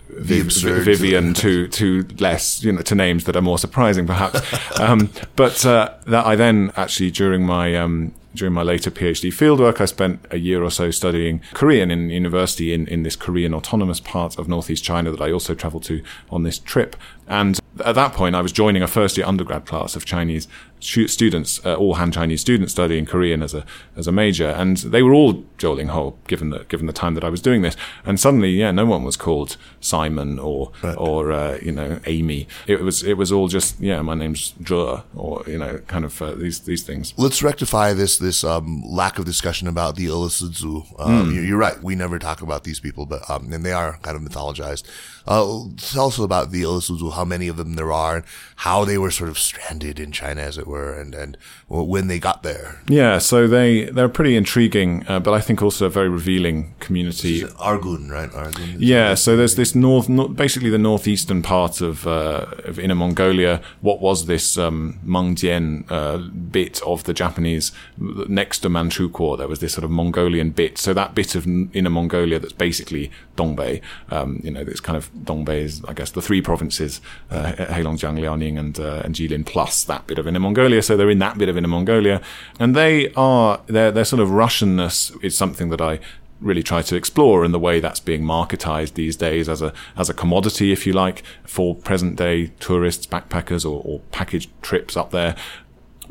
[0.08, 4.40] Viv, Vivian to to less you know to names that are more surprising perhaps
[4.80, 9.82] um, but uh, that I then actually during my um, during my later PhD fieldwork,
[9.82, 14.00] I spent a year or so studying Korean in university in, in this Korean autonomous
[14.00, 16.96] part of northeast China that I also traveled to on this trip.
[17.28, 20.48] And at that point, I was joining a first year undergrad class of Chinese
[20.86, 25.02] students, uh, all Han Chinese students studying Korean as a as a major, and they
[25.02, 27.76] were all Zhou Ling Ho given the given the time that I was doing this.
[28.06, 30.96] And suddenly, yeah, no one was called Simon or right.
[30.98, 32.48] or uh, you know Amy.
[32.68, 36.22] It was it was all just yeah, my name's Zhe or you know kind of
[36.22, 37.14] uh, these these things.
[37.18, 41.00] Let's rectify this this um, lack of discussion about the Eluosizu.
[41.00, 41.48] Um, mm.
[41.48, 41.82] You're right.
[41.82, 44.84] We never talk about these people, but um, and they are kind of mythologized.
[45.28, 48.26] Uh, tell us about the Eluosizu, how many of them there are, and
[48.58, 52.20] how they were sort of stranded in China, as it were, and and when they
[52.20, 52.82] got there.
[52.88, 57.42] Yeah, so they they're pretty intriguing, uh, but I think also a very revealing community.
[57.42, 58.30] Argun, right?
[58.32, 58.78] Argun.
[58.80, 63.62] Yeah, so there's this north, basically the northeastern part of uh, of Inner Mongolia.
[63.82, 69.38] What was this um, Mengjiang uh, bit of the Japanese next to Manchukuo?
[69.38, 70.78] There was this sort of Mongolian bit.
[70.78, 73.82] So that bit of Inner Mongolia that's basically Dongbei.
[74.10, 78.20] Um, you know, this kind of Dongbei is, I guess, the three provinces, uh, Heilongjiang,
[78.20, 80.82] Liaoning, and, uh, and Jilin, plus that bit of Inner Mongolia.
[80.82, 82.22] So they're in that bit of Inner Mongolia.
[82.60, 86.00] And they are, their, their sort of Russianness is something that I
[86.42, 90.10] really try to explore in the way that's being marketized these days as a as
[90.10, 95.12] a commodity, if you like, for present day tourists, backpackers, or, or package trips up
[95.12, 95.36] there.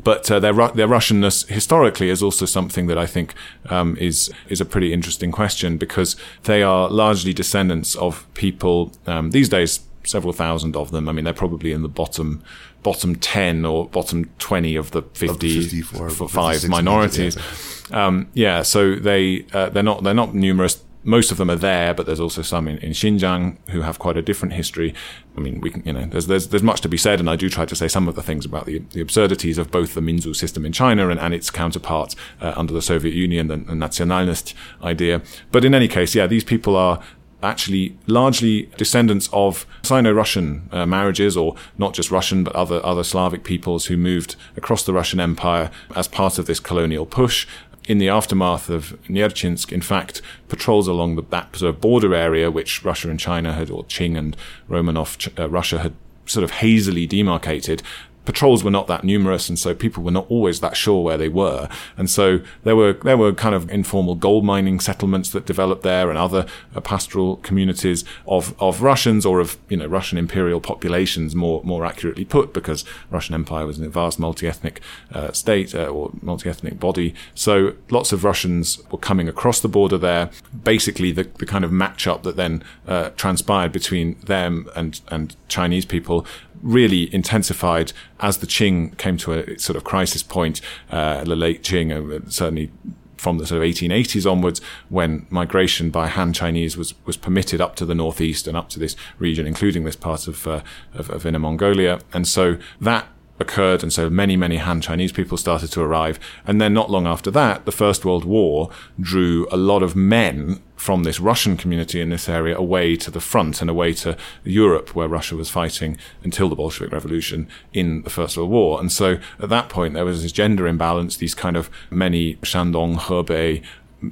[0.05, 3.33] But uh, their their Russianness historically is also something that I think
[3.69, 9.31] um, is is a pretty interesting question because they are largely descendants of people um,
[9.31, 11.09] these days, several thousand of them.
[11.09, 12.43] I mean, they're probably in the bottom
[12.83, 17.35] bottom ten or bottom twenty of the fifty of five minorities.
[17.35, 18.05] Yeah.
[18.05, 21.93] Um, yeah, so they uh, they're not they're not numerous most of them are there,
[21.93, 24.93] but there's also some in, in Xinjiang who have quite a different history.
[25.37, 27.35] I mean, we can, you know, there's, there's, there's much to be said, and I
[27.35, 30.01] do try to say some of the things about the, the absurdities of both the
[30.01, 33.75] Minzu system in China and, and its counterpart uh, under the Soviet Union, the, the
[33.75, 35.21] nationalist idea.
[35.51, 37.01] But in any case, yeah, these people are
[37.43, 43.43] actually largely descendants of Sino-Russian uh, marriages, or not just Russian, but other other Slavic
[43.43, 47.45] peoples who moved across the Russian Empire as part of this colonial push.
[47.87, 52.49] In the aftermath of Nerchinsk, in fact, patrols along the, that sort of border area,
[52.49, 54.35] which Russia and China had, or Qing and
[54.69, 55.93] Romanov uh, Russia had
[56.25, 57.83] sort of hazily demarcated,
[58.25, 61.29] patrols were not that numerous, and so people were not always that sure where they
[61.29, 61.69] were.
[61.97, 66.09] And so there were there were kind of informal gold mining settlements that developed there,
[66.09, 66.45] and other
[66.75, 71.85] uh, pastoral communities of of Russians or of you know Russian imperial populations, more more
[71.85, 74.81] accurately put, because Russian Empire was a vast multi-ethnic
[75.13, 77.13] uh, state uh, or multi-ethnic body.
[77.35, 80.29] So lots of Russians were coming across the border there.
[80.63, 85.85] Basically, the the kind of matchup that then uh, transpired between them and and Chinese
[85.85, 86.25] people
[86.61, 87.93] really intensified
[88.25, 90.59] as the Qing came to a sort of crisis point,
[90.89, 92.71] uh, the late Qing, uh, certainly
[93.17, 97.75] from the sort of 1880s onwards, when migration by Han Chinese was, was permitted up
[97.75, 100.61] to the northeast and up to this region, including this part of, uh,
[100.95, 101.99] of, of Inner Mongolia.
[102.13, 103.07] And so that
[103.39, 106.19] occurred, and so many, many Han Chinese people started to arrive.
[106.45, 108.69] And then not long after that, the First World War
[108.99, 113.19] drew a lot of men from this Russian community in this area away to the
[113.19, 118.09] front and away to Europe, where Russia was fighting until the Bolshevik Revolution in the
[118.09, 118.79] First World War.
[118.79, 122.97] And so at that point, there was this gender imbalance, these kind of many Shandong,
[122.97, 123.63] Hebei,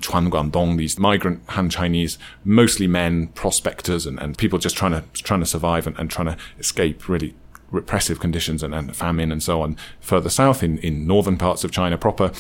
[0.02, 5.04] Chuang Guandong, these migrant Han Chinese, mostly men, prospectors, and, and people just trying to
[5.22, 7.36] trying to survive and, and trying to escape really
[7.74, 11.72] repressive conditions and, and famine and so on further south in, in northern parts of
[11.72, 12.32] China proper,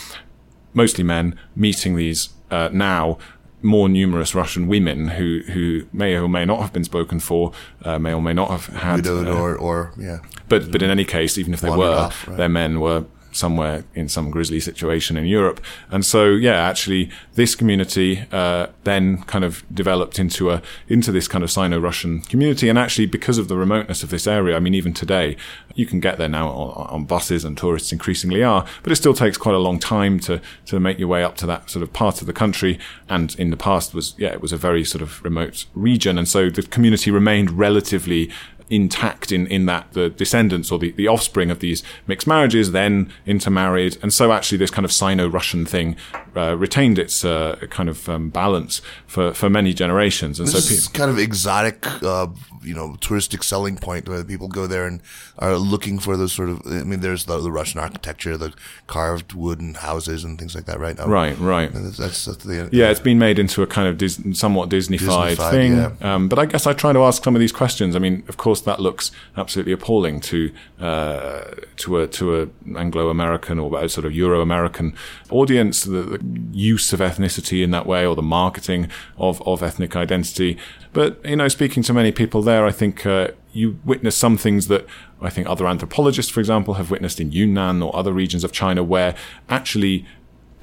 [0.73, 3.17] mostly men meeting these uh, now
[3.63, 7.51] more numerous Russian women who who may or may not have been spoken for,
[7.83, 10.19] uh, may or may not have had widowed uh, or or yeah.
[10.49, 12.37] But but in any case, even if they were, off, right.
[12.37, 15.59] their men were somewhere in some grisly situation in Europe.
[15.89, 21.27] And so, yeah, actually, this community uh, then kind of developed into a into this
[21.27, 22.69] kind of Sino-Russian community.
[22.69, 25.35] And actually, because of the remoteness of this area, I mean, even today,
[25.75, 28.65] you can get there now on, on, buses, and tourists increasingly are.
[28.83, 31.45] But it still takes quite a long time to to make your way up to
[31.47, 32.79] that sort of part of the country.
[33.09, 36.27] And in the past, was yeah, it was a very sort of remote region, and
[36.27, 38.29] so the community remained relatively
[38.73, 43.11] intact in, in that the descendants or the, the offspring of these mixed marriages then
[43.25, 43.97] intermarried.
[44.01, 45.95] And so actually this kind of Sino-Russian thing
[46.35, 50.39] uh, retained its uh, kind of um, balance for, for many generations.
[50.39, 52.27] And this so kind of exotic, uh,
[52.61, 55.01] you know, touristic selling point where people go there and
[55.39, 58.53] are looking for those sort of, I mean, there's the, the Russian architecture, the
[58.87, 60.97] carved wooden houses and things like that, right?
[60.97, 61.07] Now.
[61.07, 61.71] Right, right.
[61.73, 65.51] That's, that's, the, yeah, it's been made into a kind of Dis- somewhat Disneyfied, Disneyfied
[65.51, 65.77] thing.
[65.77, 65.91] Yeah.
[66.01, 67.95] Um, but I guess I try to ask some of these questions.
[67.95, 71.43] I mean, of course, that looks absolutely appalling to uh,
[71.77, 74.95] to a to a Anglo American or a sort of Euro American
[75.29, 75.83] audience.
[75.83, 76.17] The, the,
[76.51, 80.57] use of ethnicity in that way, or the marketing of of ethnic identity.
[80.93, 84.67] But you know, speaking to many people there, I think uh, you witness some things
[84.67, 84.85] that
[85.21, 88.83] I think other anthropologists, for example, have witnessed in Yunnan or other regions of China,
[88.83, 89.15] where
[89.49, 90.05] actually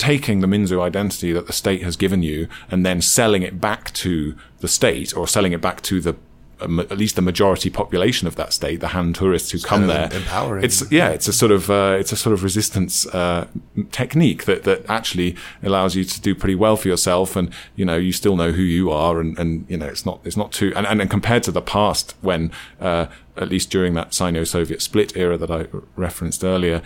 [0.00, 3.92] taking the Minzu identity that the state has given you and then selling it back
[3.92, 6.16] to the state or selling it back to the
[6.62, 10.08] at least the majority population of that state, the Han tourists who it's come there.
[10.12, 10.64] Empowering.
[10.64, 13.46] It's yeah, it's a sort of uh, it's a sort of resistance uh,
[13.92, 17.96] technique that that actually allows you to do pretty well for yourself, and you know
[17.96, 20.72] you still know who you are, and and you know it's not it's not too
[20.76, 22.50] and and, and compared to the past when
[22.80, 23.06] uh,
[23.36, 26.82] at least during that Sino-Soviet split era that I referenced earlier,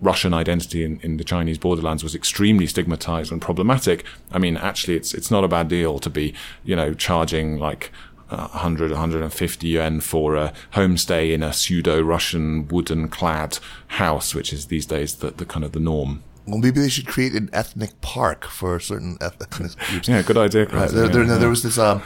[0.00, 4.04] Russian identity in, in the Chinese borderlands was extremely stigmatized and problematic.
[4.30, 7.90] I mean, actually, it's it's not a bad deal to be, you know, charging like
[8.30, 13.58] Uh, 100, 150 yuan for a homestay in a pseudo Russian wooden clad
[13.88, 16.22] house, which is these days the, the kind of the norm.
[16.46, 19.76] Well, maybe they should create an ethnic park for certain ethnic groups.
[20.08, 20.66] yeah, good idea.
[20.68, 20.90] Uh, right.
[20.90, 21.38] There, there, yeah.
[21.38, 22.02] there, was this um,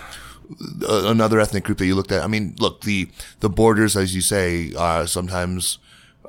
[0.83, 2.23] uh, another ethnic group that you looked at.
[2.23, 3.09] I mean, look, the
[3.41, 5.79] the borders, as you say, are sometimes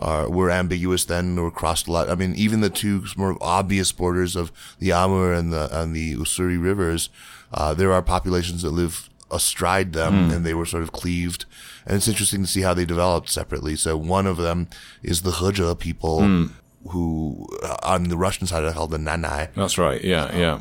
[0.01, 2.09] are were ambiguous then or crossed a lot.
[2.09, 6.15] I mean, even the two more obvious borders of the Amur and the and the
[6.15, 7.09] Ussuri rivers,
[7.53, 10.35] uh, there are populations that live astride them mm.
[10.35, 11.45] and they were sort of cleaved.
[11.85, 13.75] And it's interesting to see how they developed separately.
[13.75, 14.67] So one of them
[15.03, 16.51] is the Hezhe people mm.
[16.89, 19.53] who uh, on the Russian side are called the Nanai.
[19.53, 20.03] That's right.
[20.03, 20.35] Yeah.
[20.35, 20.59] Yeah.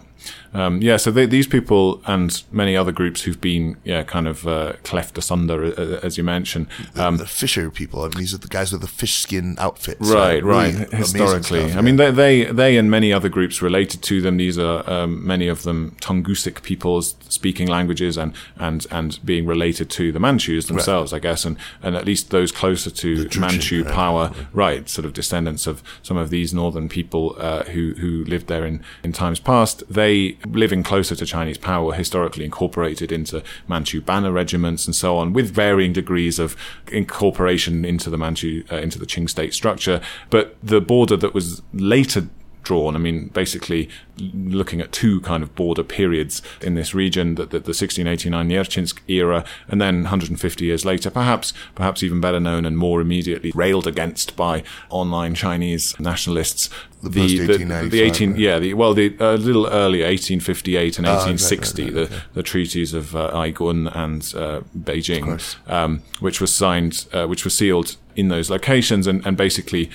[0.54, 4.46] Um, yeah, so they, these people and many other groups who've been, yeah, kind of
[4.46, 6.68] uh, cleft asunder, uh, as you mentioned.
[6.96, 8.00] Um, the, the, fisher people.
[8.00, 10.08] I mean, these are the guys with the fish skin outfits.
[10.08, 10.74] Right, right.
[10.92, 11.78] Historically, stuff, yeah.
[11.78, 14.38] I mean, they, they, they and many other groups related to them.
[14.38, 19.90] These are um, many of them Tungusic peoples speaking languages and and and being related
[19.90, 21.18] to the Manchus themselves, right.
[21.18, 23.94] I guess, and and at least those closer to Manchu right.
[23.94, 28.46] power, right, sort of descendants of some of these northern people uh, who who lived
[28.46, 29.82] there in in times past.
[29.88, 30.07] They
[30.46, 35.32] living closer to Chinese power were historically incorporated into Manchu banner regiments and so on,
[35.32, 36.56] with varying degrees of
[36.92, 40.00] incorporation into the Manchu uh, into the Qing state structure.
[40.30, 42.28] But the border that was later
[42.68, 42.94] drawn.
[42.94, 43.88] I mean, basically
[44.18, 48.98] looking at two kind of border periods in this region, the, the, the 1689 Nerchinsk
[49.08, 53.86] era, and then 150 years later, perhaps, perhaps even better known and more immediately railed
[53.86, 56.68] against by online Chinese nationalists.
[57.02, 61.06] The, the, the, the 18, yeah, the, well, the a uh, little earlier, 1858 and
[61.06, 65.40] 1860, right, right, right, the, the treaties of uh, Aigun and uh, Beijing,
[65.70, 69.88] um, which was signed, uh, which was sealed in those locations, and, and basically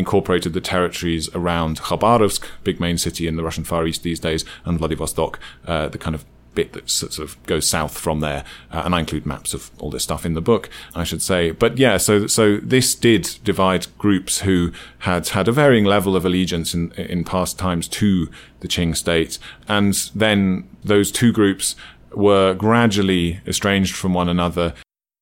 [0.00, 4.44] incorporated the territories around Khabarovsk, big main city in the Russian Far East these days,
[4.64, 6.24] and Vladivostok, uh, the kind of
[6.54, 8.44] bit that sort of goes south from there.
[8.72, 11.52] Uh, and I include maps of all this stuff in the book, I should say.
[11.52, 16.24] But yeah, so so this did divide groups who had had a varying level of
[16.24, 18.28] allegiance in in past times to
[18.60, 19.38] the Qing state,
[19.68, 21.76] and then those two groups
[22.12, 24.74] were gradually estranged from one another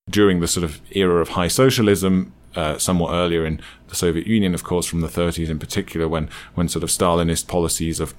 [0.08, 4.52] during the sort of era of high socialism uh, somewhat earlier in the Soviet Union,
[4.54, 8.14] of course, from the 30s in particular, when when sort of Stalinist policies of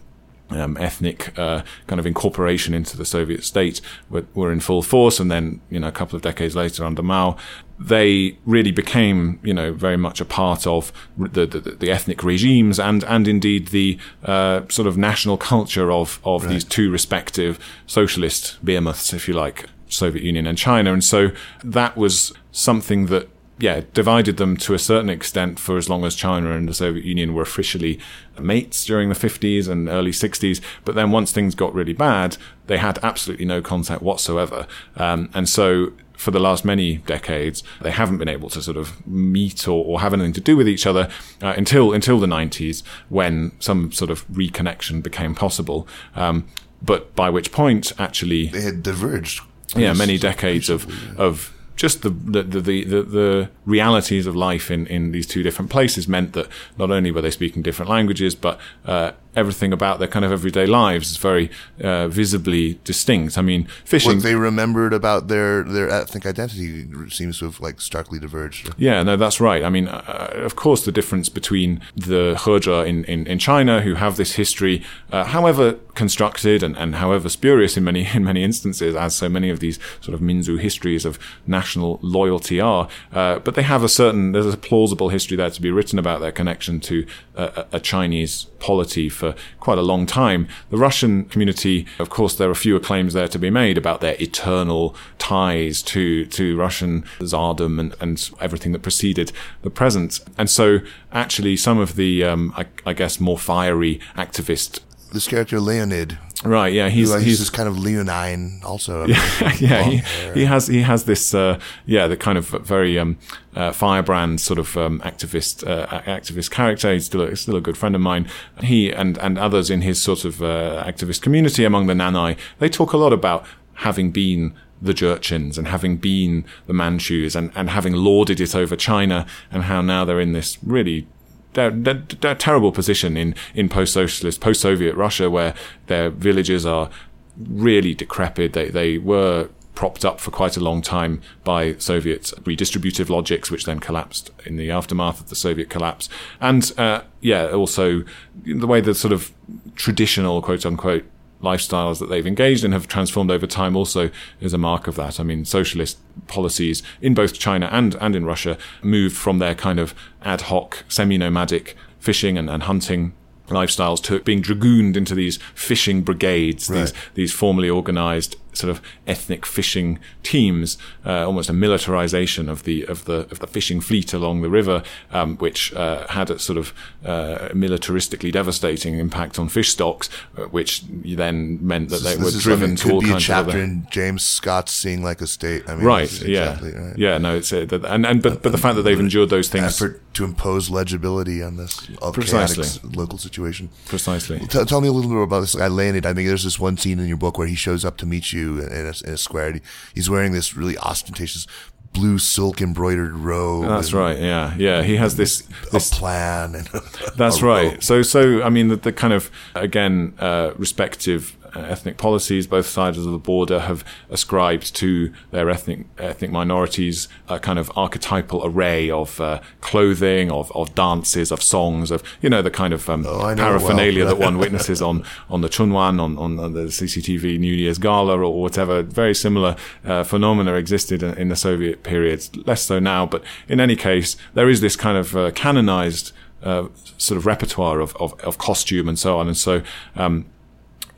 [0.52, 5.20] um, ethnic uh, kind of incorporation into the Soviet state were, were, in full force,
[5.20, 7.38] and then you know a couple of decades later under Mao,
[7.78, 12.80] they really became you know very much a part of the the, the ethnic regimes
[12.80, 16.52] and and indeed the uh, sort of national culture of of right.
[16.52, 21.32] these two respective socialist behemoths, if you like, Soviet Union and China, and so
[21.64, 23.28] that was something that
[23.60, 27.04] yeah, divided them to a certain extent for as long as China and the Soviet
[27.04, 28.00] Union were officially
[28.40, 30.62] mates during the 50s and early 60s.
[30.86, 32.38] But then once things got really bad,
[32.68, 34.66] they had absolutely no contact whatsoever.
[34.96, 39.06] Um, and so for the last many decades, they haven't been able to sort of
[39.06, 41.10] meet or, or have anything to do with each other
[41.42, 45.88] uh, until until the 90s, when some sort of reconnection became possible.
[46.16, 46.48] Um,
[46.82, 49.42] but by which point, actually, they had diverged.
[49.76, 50.88] Yeah, many decades of
[51.20, 55.72] of just the the, the the, the realities of life in in these two different
[55.72, 60.08] places meant that not only were they speaking different languages, but uh, everything about their
[60.08, 61.50] kind of everyday lives is very
[61.82, 63.38] uh, visibly distinct.
[63.38, 64.16] I mean, fishing.
[64.16, 68.74] What they remembered about their their ethnic identity seems to have like starkly diverged.
[68.78, 69.64] Yeah, no, that's right.
[69.64, 73.96] I mean, uh, of course, the difference between the Hezhe in, in, in China, who
[73.96, 78.96] have this history, uh, however constructed and, and however spurious in many in many instances,
[78.96, 83.56] as so many of these sort of Minzu histories of national loyalty are, uh, but
[83.56, 86.80] they have a certain there's a plausible history there to be written about their connection
[86.80, 87.06] to
[87.36, 89.29] a, a Chinese polity for
[89.60, 90.48] quite a long time.
[90.70, 94.16] The Russian community, of course, there are fewer claims there to be made about their
[94.20, 100.20] eternal ties to, to Russian tsardom and, and everything that preceded the present.
[100.38, 100.80] And so
[101.12, 106.20] actually some of the, um, I, I guess, more fiery activist this character Leonid.
[106.44, 106.72] Right.
[106.72, 106.88] Yeah.
[106.88, 109.04] He's he's, he's kind of leonine also.
[109.04, 109.54] I mean, yeah.
[109.60, 113.18] yeah he, he, has he has this uh, yeah the kind of very um,
[113.56, 116.94] uh, firebrand sort of um, activist uh, activist character.
[116.94, 118.30] He's still a, still a good friend of mine.
[118.62, 122.38] He and and others in his sort of uh, activist community among the Nanai.
[122.60, 127.52] They talk a lot about having been the Jurchens and having been the Manchus and,
[127.54, 131.06] and having lauded it over China and how now they're in this really
[131.54, 135.54] they're, they're terrible position in, in post-socialist, post-Soviet Russia where
[135.88, 136.90] their villages are
[137.38, 138.54] really decrepit.
[138.54, 143.64] They, they were propped up for quite a long time by Soviet redistributive logics, which
[143.64, 146.10] then collapsed in the aftermath of the Soviet collapse.
[146.42, 148.04] And, uh, yeah, also
[148.44, 149.32] the way the sort of
[149.76, 151.06] traditional quote unquote
[151.42, 154.10] lifestyles that they've engaged in have transformed over time also
[154.42, 155.20] is a mark of that.
[155.20, 159.80] I mean, socialist policies in both China and, and in Russia moved from their kind
[159.80, 163.14] of ad hoc, semi-nomadic fishing and, and hunting
[163.48, 166.80] lifestyles to being dragooned into these fishing brigades, right.
[166.80, 172.78] these, these formally organized sort of ethnic fishing teams, uh, almost a militarization of the
[172.94, 176.58] of the of the fishing fleet along the river, um, which uh, had a sort
[176.58, 176.74] of
[177.06, 180.84] uh, militaristically devastating impact on fish stocks, uh, which
[181.24, 183.50] then meant that they This were driven to all could be a kinds of chapter
[183.52, 183.64] other.
[183.64, 185.64] in James Scott's Seeing Like a State.
[185.70, 186.12] I mean, Right.
[186.22, 186.54] Yeah.
[186.54, 186.98] exactly right.
[186.98, 187.18] Yeah.
[187.18, 187.36] No.
[187.38, 190.26] It's uh, and and but but the fact that they've endured those things Effort to
[190.26, 193.70] impose legibility on this uh, chaotic local situation.
[193.86, 194.40] precisely.
[194.48, 196.06] Tell, tell me a little bit about this guy Leonid.
[196.06, 198.34] I mean, there's this one scene in your book where he shows up to meet
[198.34, 199.54] you in a, in a square.
[199.54, 199.62] he-
[199.94, 201.46] He's wearing this really ostentatious
[201.94, 203.68] blue silk embroidered robe.
[203.68, 204.18] That's and right.
[204.20, 204.54] Yeah.
[204.58, 204.84] Yeah.
[204.84, 206.56] He has this A this plan.
[206.56, 206.68] And
[207.18, 207.82] That's a right.
[207.84, 212.98] So, so I mean, the, the kind of again uh, respective ethnic policies, both sides
[212.98, 218.90] of the border have ascribed to their ethnic ethnic minorities a kind of archetypal array
[218.90, 223.06] of uh, clothing, of, of dances, of songs, of you know the kind of um,
[223.08, 224.16] Oh, I know it paraphernalia well.
[224.16, 228.20] that one witnesses on on the Chunwan, on, on on the CCTV New Year's Gala
[228.20, 228.82] or whatever.
[228.82, 233.06] Very similar uh, phenomena existed in, in the Soviet period, less so now.
[233.06, 236.12] But in any case, there is this kind of uh, canonized
[236.44, 239.28] uh, sort of repertoire of, of, of costume and so on.
[239.28, 239.62] And so,
[239.96, 240.26] um,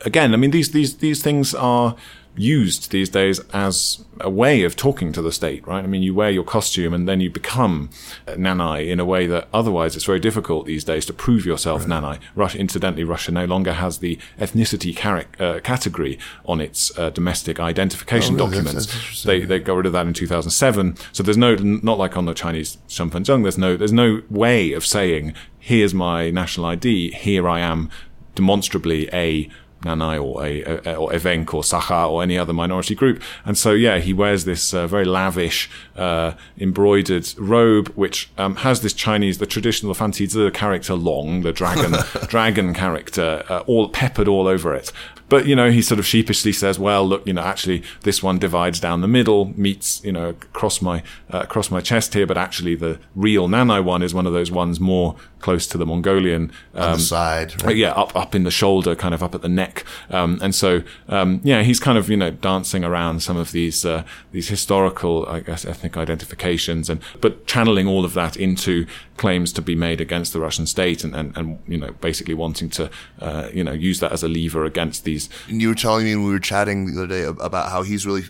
[0.06, 1.96] again, I mean, these, these, these things are
[2.36, 5.84] used these days as a way of talking to the state, right?
[5.84, 7.90] I mean, you wear your costume and then you become
[8.26, 12.20] nanai in a way that otherwise it's very difficult these days to prove yourself nanai.
[12.36, 14.96] Russia, incidentally, Russia no longer has the ethnicity
[15.42, 18.64] uh, category on its uh, domestic identification Oh, really?
[18.64, 18.86] Documents.
[18.86, 20.96] that's interesting, they, they got rid of that in 2007.
[21.12, 24.86] So there's no, not like on the Chinese Shenfenzheng, there's no, there's no way of
[24.86, 27.90] saying, here's my national ID, here I am
[28.36, 29.50] demonstrably a
[29.82, 33.22] Nanai or a, a or Evenk or Sakha or any other minority group.
[33.46, 38.82] And so, yeah, he wears this uh, very lavish uh, embroidered robe, which um, has
[38.82, 41.96] this Chinese, the traditional Zi character Long, the dragon
[42.28, 44.92] dragon character, uh, all peppered all over it.
[45.32, 48.38] But you know, he sort of sheepishly says, "Well, look, you know, actually, this one
[48.38, 51.04] divides down the middle, meets, you know, across my
[51.34, 54.52] uh, across my chest here, but actually, the real Nanai one is one of those
[54.52, 57.54] ones more close to the Mongolian on um, the side.
[57.54, 57.78] uh, Right?
[57.78, 60.84] yeah, up up in the shoulder, kind of up at the neck, um, and so
[61.08, 64.04] um, yeah, he's kind of you know dancing around some of these uh,
[64.34, 69.62] these historical, I guess, ethnic identifications, and but channeling all of that into claims to
[69.62, 73.48] be made against the Russian state, and and, and you know basically wanting to uh,
[73.54, 75.21] you know use that as a lever against these.
[75.48, 78.06] And you were telling me when we were chatting the other day about how he's
[78.06, 78.24] really,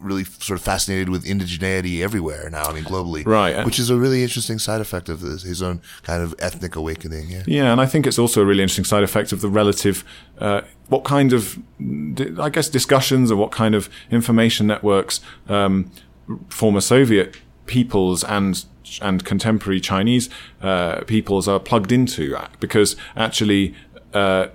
[0.00, 2.64] really sort of fascinated with indigeneity everywhere now.
[2.64, 3.64] I mean, globally, Right.
[3.64, 7.30] Which is a really interesting side effect of this, his own kind of ethnic awakening.
[7.30, 7.42] Yeah.
[7.46, 10.04] Yeah, and I think it's also a really interesting side effect of the relative,
[10.38, 11.58] uh, what kind of,
[12.38, 15.90] I guess, discussions or what kind of information networks um,
[16.48, 17.36] former Soviet
[17.66, 18.64] peoples and
[19.00, 20.28] and contemporary Chinese
[20.60, 23.74] uh, peoples are plugged into, because actually.
[24.12, 24.48] Uh,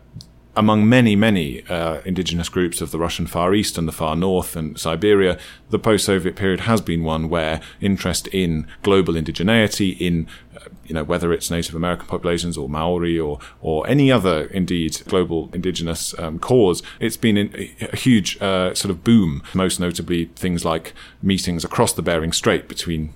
[0.58, 4.56] among many, many uh, indigenous groups of the Russian Far East and the Far North
[4.56, 5.38] and Siberia,
[5.70, 11.04] the post-Soviet period has been one where interest in global indigeneity, in uh, you know
[11.04, 16.40] whether it's Native American populations or Maori or or any other indeed global indigenous um,
[16.40, 19.44] cause, it's been a huge uh, sort of boom.
[19.54, 23.14] Most notably, things like meetings across the Bering Strait between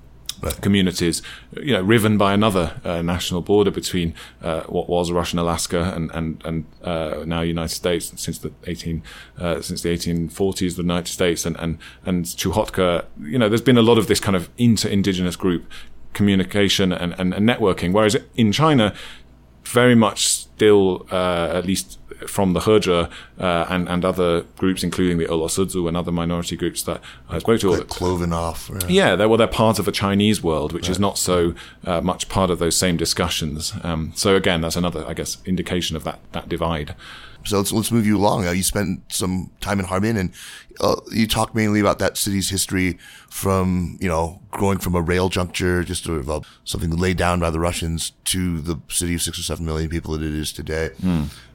[0.61, 1.21] communities,
[1.61, 6.11] you know, riven by another uh, national border between uh, what was Russian Alaska and
[6.11, 9.03] and and uh, now United States since the eighteen
[9.39, 13.05] uh, since the eighteen forties, the United States and and and Chukotka.
[13.21, 15.65] You know, there's been a lot of this kind of inter-indigenous group
[16.13, 18.93] communication and, and, and networking, whereas in China,
[19.63, 23.09] very much still, uh, at least from the Hezhe
[23.39, 27.59] uh, and and other groups, including the Eluosizu and other minority groups that I spoke
[27.61, 27.71] to.
[27.71, 28.69] Like cloven off.
[28.69, 28.89] right?
[28.89, 31.53] Yeah, they're, well, they're part of a Chinese world, which is not so
[31.85, 33.73] uh, much part of those same discussions.
[33.83, 36.95] Um, so again, that's another, I guess, indication of that that divide.
[37.43, 38.47] So let's let's move you along.
[38.47, 40.31] Uh, you spent some time in Harbin, and
[40.79, 42.99] uh, you talked mainly about that city's history
[43.29, 47.39] from you know growing from a rail juncture, just sort of uh, something laid down
[47.39, 50.53] by the Russians, to the city of six or seven million people that it is
[50.53, 50.91] today.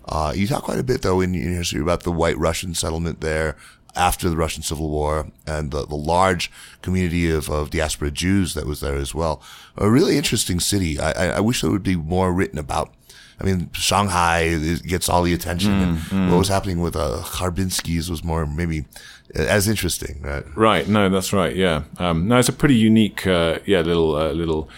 [0.08, 2.74] Uh, you talk quite a bit though in, in your history about the white Russian
[2.74, 3.56] settlement there
[3.96, 6.50] after the Russian Civil War and the, the large
[6.82, 9.42] community of, of diaspora Jews that was there as well.
[9.76, 11.00] A really interesting city.
[11.00, 12.92] I, I, I wish there would be more written about.
[13.40, 15.72] I mean, Shanghai gets all the attention.
[16.10, 18.86] and What was happening with uh, Harbinskis was more maybe
[19.34, 20.22] uh, as interesting.
[20.22, 20.44] Right?
[20.56, 20.88] Right.
[20.88, 21.54] No, that's right.
[21.54, 21.82] Yeah.
[21.98, 24.68] Um, no, it's a pretty unique, uh, yeah, little, uh, little,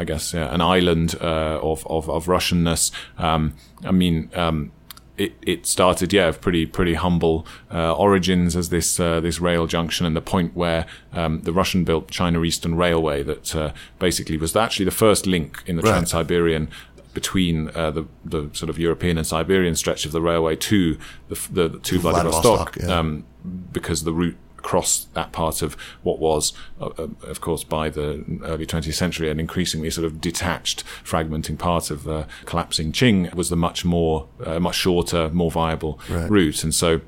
[0.00, 2.92] I guess, yeah, an island uh, of, of of Russianness.
[3.18, 4.30] Um, I mean.
[4.34, 4.72] Um,
[5.16, 10.06] it, it started, yeah, pretty pretty humble uh, origins as this uh, this rail junction,
[10.06, 14.84] and the point where um, the Russian-built China Eastern Railway that uh, basically was actually
[14.84, 15.90] the first link in the Right.
[15.90, 16.68] Trans-Siberian
[17.14, 20.96] between uh, the the sort of European and Siberian stretch of the railway to
[21.28, 22.74] the, the to Vladivostok.
[22.74, 22.98] Vladivostok, yeah.
[22.98, 23.24] Um,
[23.72, 28.24] because the route across that part of what was, uh, uh, of course, by the
[28.44, 33.48] early 20th century, an increasingly sort of detached, fragmenting part of uh, collapsing Qing was
[33.48, 36.30] the much more, uh, much shorter, more viable right.
[36.30, 36.64] route.
[36.64, 37.00] And so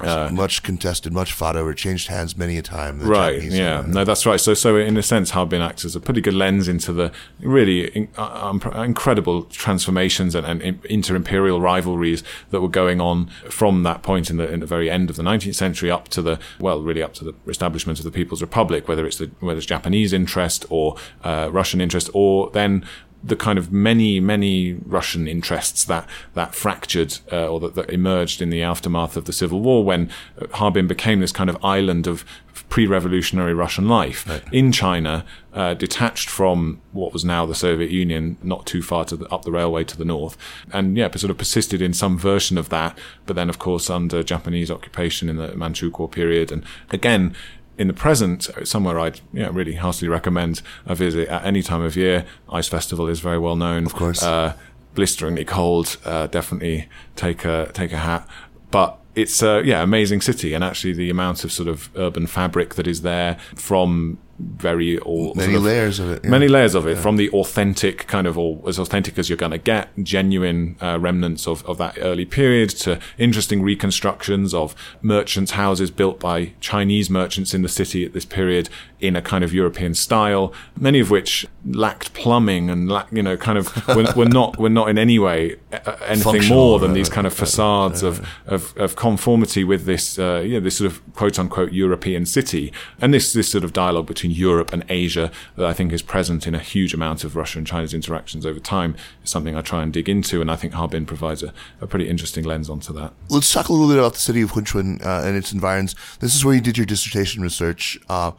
[0.00, 3.00] uh, much contested, much fought over, changed hands many a time.
[3.00, 4.38] Right, Japanese yeah, no, that's right.
[4.38, 7.88] So, so in a sense, Harbin acts as a pretty good lens into the really
[7.88, 14.02] in, uh, um, incredible transformations and, and inter-imperial rivalries that were going on from that
[14.02, 16.82] point in the, in the very end of the 19th century up to the well,
[16.82, 20.12] really up to the establishment of the People's Republic, whether it's the whether it's Japanese
[20.12, 22.84] interest or uh, Russian interest, or then
[23.26, 28.40] the kind of many, many Russian interests that that fractured uh, or that, that, emerged
[28.40, 30.10] in the aftermath of the civil war, when
[30.54, 32.24] Harbin became this kind of island of
[32.68, 34.42] pre-revolutionary Russian life right.
[34.52, 39.26] in China, uh, detached from what was now the Soviet Union, not too far the,
[39.28, 40.36] up the railway to the north,
[40.72, 42.98] and yeah, sort of persisted in some version of that.
[43.24, 47.34] But then, of course, under Japanese occupation in the Manchukuo period, and again,
[47.78, 51.82] in the present, somewhere I'd you know, really heartily recommend a visit at any time
[51.82, 52.24] of year.
[52.50, 53.86] Ice Festival is very well known.
[53.86, 54.22] Of course.
[54.22, 54.54] Uh,
[54.94, 55.98] blisteringly cold.
[56.04, 58.26] Uh, definitely take a take a hat.
[58.70, 62.74] But it's a yeah amazing city, and actually the amount of sort of urban fabric
[62.74, 66.24] that is there from very all many sort of, layers of it.
[66.24, 66.30] Yeah.
[66.30, 67.02] Many layers of it, yeah.
[67.02, 70.98] from the authentic kind of, or as authentic as you're going to get, genuine uh,
[70.98, 77.08] remnants of, of that early period, to interesting reconstructions of merchants' houses built by Chinese
[77.08, 78.68] merchants in the city at this period
[79.00, 83.36] in a kind of European style, many of which lacked plumbing and lack, you know,
[83.36, 87.08] kind of were, were not were not in any way uh, anything more than these
[87.08, 91.14] kind of facades of, of, of conformity with this, uh, you know, this sort of
[91.14, 95.30] quote unquote European city, and this this sort of dialogue between between Europe and Asia
[95.56, 98.60] that I think is present in a huge amount of Russia and China's interactions over
[98.60, 100.40] time is something I try and dig into.
[100.40, 103.12] And I think Harbin provides a, a pretty interesting lens onto that.
[103.28, 105.94] Let's talk a little bit about the city of Hunchun uh, and its environs.
[106.20, 107.98] This is where you did your dissertation research.
[108.08, 108.32] Uh,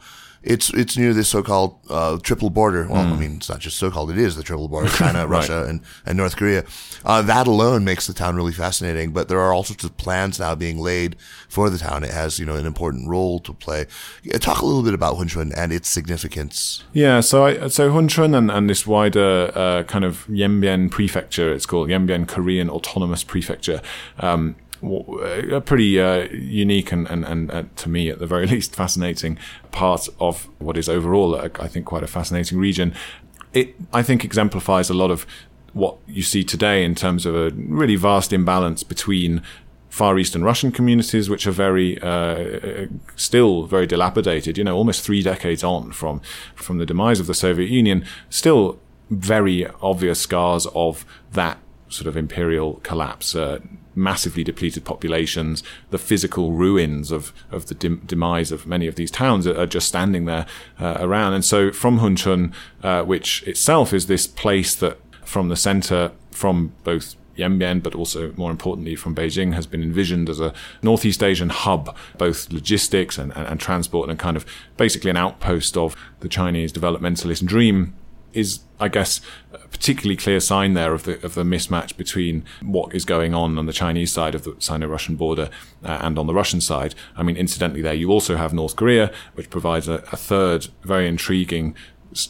[0.48, 2.88] it's it's near this so-called uh, triple border.
[2.88, 3.12] Well, mm.
[3.12, 5.36] I mean, it's not just so-called; it is the triple border: China, right.
[5.36, 6.64] Russia, and, and North Korea.
[7.04, 9.12] Uh, that alone makes the town really fascinating.
[9.12, 11.16] But there are all sorts of plans now being laid
[11.48, 12.02] for the town.
[12.02, 13.86] It has you know an important role to play.
[14.40, 16.82] Talk a little bit about Hunchun and its significance.
[16.94, 21.66] Yeah, so I, so Hunchun and, and this wider uh, kind of Yanbian prefecture, it's
[21.66, 23.82] called Yanbian Korean Autonomous Prefecture.
[24.18, 29.38] Um, a pretty uh, unique and, and, and to me at the very least fascinating
[29.70, 32.94] part of what is overall uh, I think quite a fascinating region.
[33.52, 35.26] It I think exemplifies a lot of
[35.72, 39.42] what you see today in terms of a really vast imbalance between
[39.90, 44.58] Far Eastern Russian communities, which are very uh, still very dilapidated.
[44.58, 46.20] You know, almost three decades on from
[46.54, 48.78] from the demise of the Soviet Union, still
[49.10, 51.58] very obvious scars of that
[51.88, 53.34] sort of imperial collapse.
[53.34, 53.60] Uh,
[53.98, 59.46] massively depleted populations, the physical ruins of, of the demise of many of these towns
[59.46, 60.46] are, are just standing there
[60.78, 61.34] uh, around.
[61.34, 66.72] And so from Hunchun, uh, which itself is this place that from the center, from
[66.84, 71.50] both Yanbian, but also more importantly from Beijing, has been envisioned as a Northeast Asian
[71.50, 74.44] hub, both logistics and, and, and, transport, and kind of
[74.76, 77.94] basically an outpost of the Chinese developmentalist dream
[78.32, 79.20] is, I guess,
[79.52, 83.58] a particularly clear sign there of the of the mismatch between what is going on
[83.58, 85.50] on the Chinese side of the Sino-Russian border
[85.84, 86.94] uh, and on the Russian side.
[87.16, 91.08] I mean, incidentally, there you also have North Korea, which provides a, a third very
[91.08, 91.74] intriguing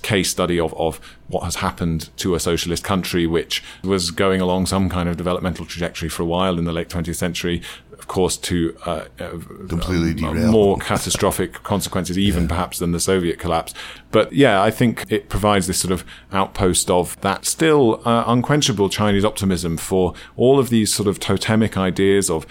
[0.03, 4.67] case study of, of what has happened to a socialist country which was going along
[4.67, 7.63] some kind of developmental trajectory for a while in the late 20th century
[7.99, 9.31] of course, to uh, uh
[9.69, 12.49] completely uh, more catastrophic consequences, even yeah.
[12.49, 13.75] perhaps than the Soviet collapse.
[14.11, 18.89] But yeah, I think it provides this sort of outpost of that still uh, unquenchable
[18.89, 22.47] Chinese optimism for all of these sort of totemic ideas of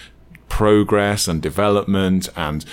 [0.50, 2.66] progress and development and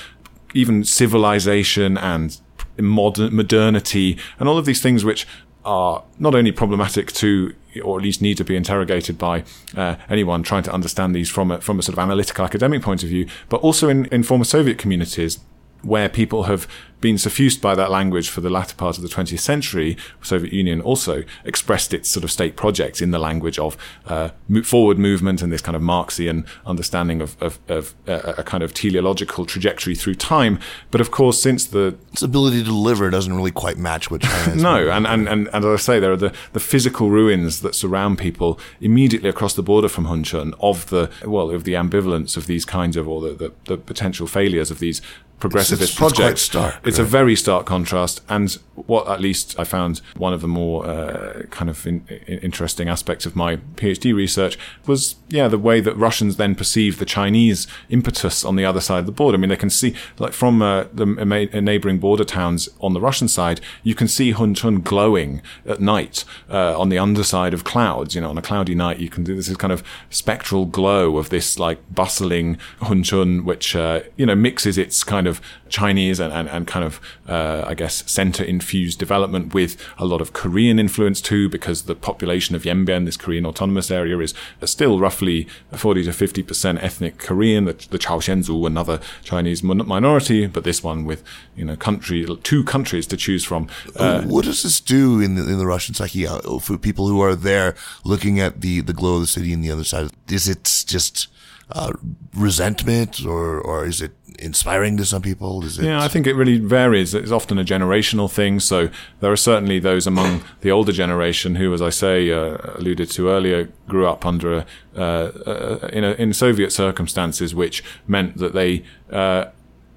[0.55, 2.41] even civilization and
[2.79, 5.27] modern modernity and all of these things which
[5.65, 9.43] are not only problematic to or at least need to be interrogated by
[9.77, 13.03] uh, anyone trying to understand these from a, from a sort of analytical academic point
[13.03, 15.41] of view, but also in, in former Soviet communities
[15.85, 16.67] where people have
[17.05, 20.81] been suffused by that language for the latter part of the 20th century, Soviet Union
[20.81, 23.77] also expressed its sort of state projects in the language of
[24.07, 24.31] uh,
[24.63, 28.73] forward movement and this kind of Marxian understanding of, of, of uh, a kind of
[28.73, 30.59] teleological trajectory through time.
[30.91, 34.55] But of course, since the its ability to deliver doesn't really quite match what China
[34.63, 37.75] no, and, and, and, and as I say, there are the, the physical ruins that
[37.75, 42.47] surround people immediately across the border from Hunchun of the, well, of the ambivalence of
[42.47, 45.03] these kinds of, or the, the, the potential failures of these
[45.41, 46.39] progressivist it's, it's project.
[46.39, 47.07] stark, it's right?
[47.07, 48.23] a very stark contrast.
[48.29, 52.39] And what at least I found one of the more uh, kind of in, in
[52.39, 57.05] interesting aspects of my PhD research was, yeah, the way that Russians then perceive the
[57.05, 59.37] Chinese impetus on the other side of the border.
[59.37, 63.29] I mean, they can see, like from uh, the neighboring border towns on the Russian
[63.29, 68.15] side, you can see Hunchun glowing at night uh, on the underside of clouds.
[68.15, 71.29] You know, on a cloudy night, you can do this kind of spectral glow of
[71.29, 75.34] this like bustling Hunchun, which, uh, you know, mixes its kind of
[75.69, 80.21] Chinese and, and, and kind of, uh, I guess, center infused development with a lot
[80.21, 84.99] of Korean influence too, because the population of Yanbian, this Korean autonomous area, is still
[84.99, 91.05] roughly 40 to 50% ethnic Korean, the, the Chaoxianzu, another Chinese minority, but this one
[91.05, 91.23] with,
[91.57, 93.69] you know, country, two countries to choose from.
[93.97, 97.21] Uh, what does this do in the, in the Russian psyche uh, for people who
[97.21, 97.75] are there
[98.05, 100.11] looking at the, the glow of the city and the other side?
[100.31, 101.29] Is it just,
[101.71, 101.93] uh,
[102.35, 105.65] resentment or, or is it inspiring to some people?
[105.65, 105.85] Is it?
[105.85, 107.15] Yeah, I think it really varies.
[107.15, 108.61] It's often a generational thing.
[108.61, 108.89] So
[109.21, 113.29] there are certainly those among the older generation who, as I say, uh, alluded to
[113.29, 118.53] earlier, grew up under a, uh, uh, in, a, in Soviet circumstances, which meant that
[118.53, 119.47] they uh,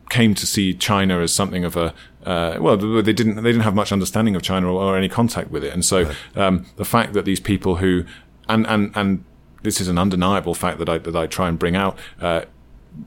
[0.10, 1.94] came to see China as something of a
[2.26, 5.50] uh, well, they didn't they didn't have much understanding of China or, or any contact
[5.50, 8.04] with it, and so um, the fact that these people who
[8.50, 9.24] and and and
[9.64, 11.98] this is an undeniable fact that I that I try and bring out.
[12.20, 12.42] Uh,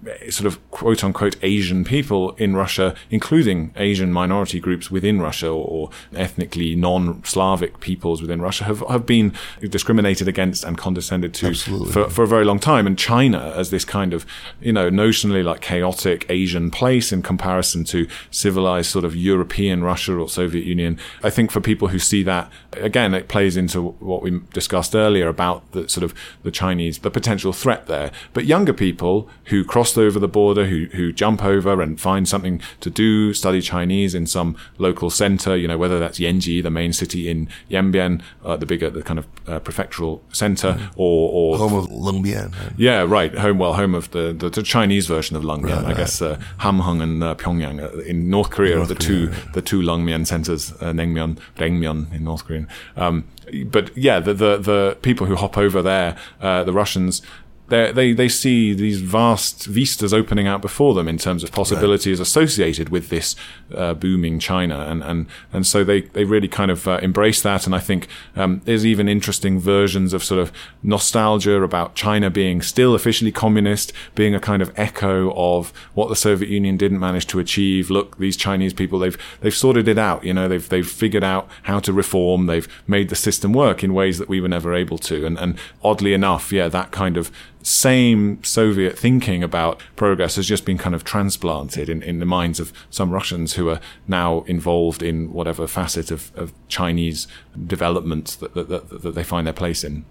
[0.07, 5.49] Eh, sort of quote unquote Asian people in Russia, including Asian minority groups within Russia
[5.49, 9.33] or, ethnically non-Slavic peoples within Russia have, have been
[9.69, 12.87] discriminated against and condescended to for, for a very long time.
[12.87, 14.27] And China as this kind of,
[14.61, 20.15] you know, notionally like chaotic Asian place in comparison to civilized sort of European Russia
[20.17, 20.99] or Soviet Union.
[21.23, 25.29] I think for people who see that, again, it plays into what we discussed earlier
[25.29, 28.11] about the sort of the Chinese, the potential threat there.
[28.33, 32.29] But younger people who cross crossed over the border, who, who jump over and find
[32.29, 36.69] something to do, study Chinese in some local center, you know, whether that's Yanji, the
[36.69, 41.01] main city in Yanbian, uh, the bigger, the kind of uh, prefectural center, mm-hmm.
[41.01, 42.53] or, or home of Lengmian.
[42.77, 43.35] Yeah, right.
[43.39, 45.83] Home, well, home of the, the, the Chinese version of Lengmian.
[45.83, 49.01] Right, I guess uh, Hamhung and uh, Pyongyang uh, in North Korea North are the
[49.01, 49.53] Korea, two right.
[49.55, 52.69] the two Lengmian centers, uh, Naengmyeon, Daengmyeon in North Korean.
[52.99, 53.25] Um,
[53.65, 57.23] but yeah, the, the, the people who hop over there, uh, the Russians,
[57.71, 62.27] they they see these vast vistas opening out before them in terms of possibilities right.
[62.27, 63.37] associated with this
[63.75, 67.67] uh, booming China, and and and so they they really kind of uh, embrace that.
[67.67, 70.53] And I think um, there's even interesting versions of sort of
[70.83, 76.17] nostalgia about China being still officially communist, being a kind of echo of what the
[76.17, 77.91] Soviet Union didn't manage to achieve.
[77.91, 80.25] Look, these Chinese people they've they've sorted it out.
[80.25, 82.47] You know, they've they've figured out how to reform.
[82.47, 85.25] They've made the system work in ways that we were never able to.
[85.25, 87.31] And and oddly enough, yeah, that kind of
[87.63, 92.59] same Soviet thinking about progress has just been kind of transplanted in, in the minds
[92.59, 97.27] of some Russians who are now involved in whatever facet of, of Chinese
[97.67, 100.05] development that, that, that, that, they find their place in.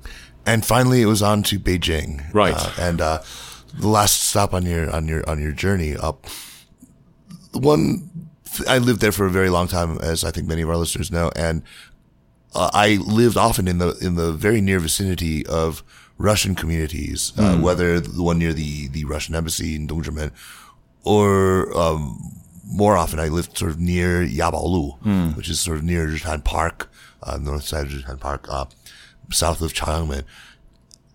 [0.45, 2.31] And finally, it was on to Beijing.
[2.33, 2.55] Right.
[2.55, 3.21] Uh, and uh,
[3.73, 6.25] the last stop on your on your on your journey up.
[7.53, 8.09] One,
[8.67, 11.11] I lived there for a very long time, as I think many of our listeners
[11.11, 11.63] know, and
[12.53, 15.83] uh, I lived often in the in the very near vicinity of
[16.19, 17.43] Russian communities, mm.
[17.43, 17.61] uh, hmm.
[17.61, 20.31] whether the one near the, the Russian embassy in Dongzhimen
[21.03, 22.35] or, um,
[22.71, 25.35] more often I lived sort of near Yabaolu, mm.
[25.35, 26.91] which is sort of near Ritan Park,
[27.23, 28.65] uh, north side of Ritan Park, uh,
[29.31, 30.23] south of Changmen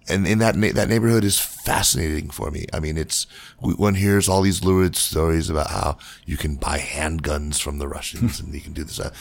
[0.09, 2.67] and in that that neighborhood is fascinating for me.
[2.73, 3.27] I mean, it's
[3.59, 5.97] one hears all these lurid stories about how
[6.27, 9.01] you can buy handguns from the Russians and you can do this.
[9.01, 9.15] Uh,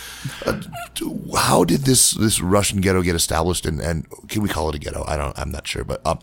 [0.45, 0.59] uh,
[1.37, 3.65] how did this this Russian ghetto get established?
[3.65, 5.05] And, and can we call it a ghetto?
[5.07, 5.37] I don't.
[5.39, 6.15] I'm not sure, but uh,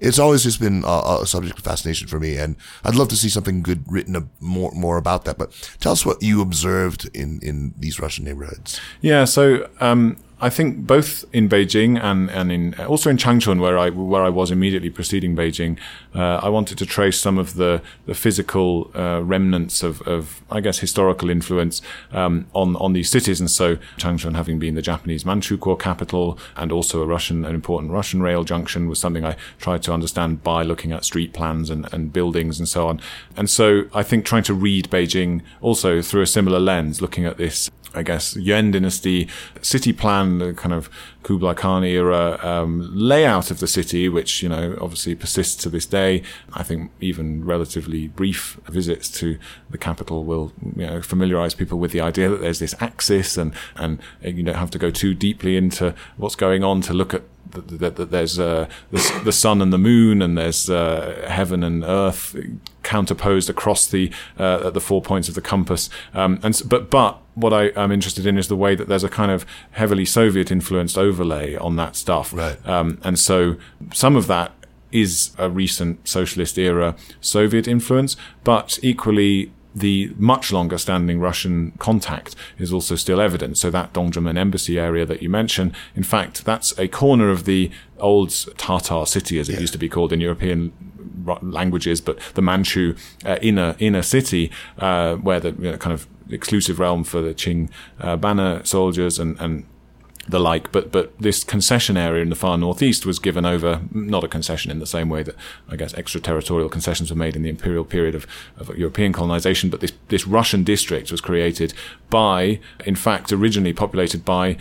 [0.00, 3.16] it's always just been a, a, subject of fascination for me, and I'd love to
[3.16, 5.36] see something good written more more about that.
[5.36, 8.80] But tell us what you observed in in these Russian neighborhoods.
[9.02, 9.24] Yeah.
[9.24, 9.68] So.
[9.80, 14.22] Um, I think both in Beijing and, and in also in Changchun, where I where
[14.22, 15.78] I was immediately preceding Beijing,
[16.14, 20.60] uh, I wanted to trace some of the the physical uh, remnants of, of I
[20.60, 21.80] guess historical influence
[22.12, 23.40] um, on on these cities.
[23.40, 27.92] And so Changchun, having been the Japanese Manchukuo capital and also a Russian an important
[27.92, 31.90] Russian rail junction, was something I tried to understand by looking at street plans and,
[31.94, 33.00] and buildings and so on.
[33.38, 37.38] And so I think trying to read Beijing also through a similar lens, looking at
[37.38, 39.28] this I guess, Yuan dynasty
[39.62, 40.90] city plan, the kind of
[41.22, 45.86] Kublai Khan era um, layout of the city, which, you know, obviously persists to this
[45.86, 46.22] day.
[46.52, 49.38] I think even relatively brief visits to
[49.70, 53.52] the capital will, you know, familiarize people with the idea that there's this axis and,
[53.76, 57.22] and you don't have to go too deeply into what's going on to look at
[57.50, 61.84] that, that there's uh, the, the, sun and the moon, and there's uh, heaven and
[61.84, 62.36] earth
[62.82, 65.90] counterposed across the uh, the four points of the compass.
[66.14, 69.08] Um, and but but what I am interested in is the way that there's a
[69.08, 72.32] kind of heavily Soviet influenced overlay on that stuff.
[72.32, 72.56] Right.
[72.66, 73.56] Um, and so
[73.92, 74.52] some of that
[74.92, 82.34] is a recent socialist era Soviet influence, but equally the much longer standing Russian contact
[82.58, 83.58] is also still evident.
[83.58, 87.70] So that Dongzhimen embassy area that you mentioned, in fact, that's a corner of the
[87.98, 89.60] old Tatar city, as it yeah.
[89.60, 90.72] used to be called in European
[91.42, 96.06] languages, but the Manchu uh, inner inner city, uh, where the you know, kind of
[96.30, 97.68] exclusive realm for the Qing
[98.00, 99.66] uh, banner soldiers and, and
[100.28, 100.72] the like.
[100.72, 104.70] But but this concession area in the far northeast was given over, not a concession
[104.70, 105.34] in the same way that
[105.68, 108.26] I guess extraterritorial concessions were made in the imperial period of,
[108.58, 109.70] of European colonization.
[109.70, 111.72] But this this Russian district was created
[112.10, 114.56] by, in fact, originally populated by.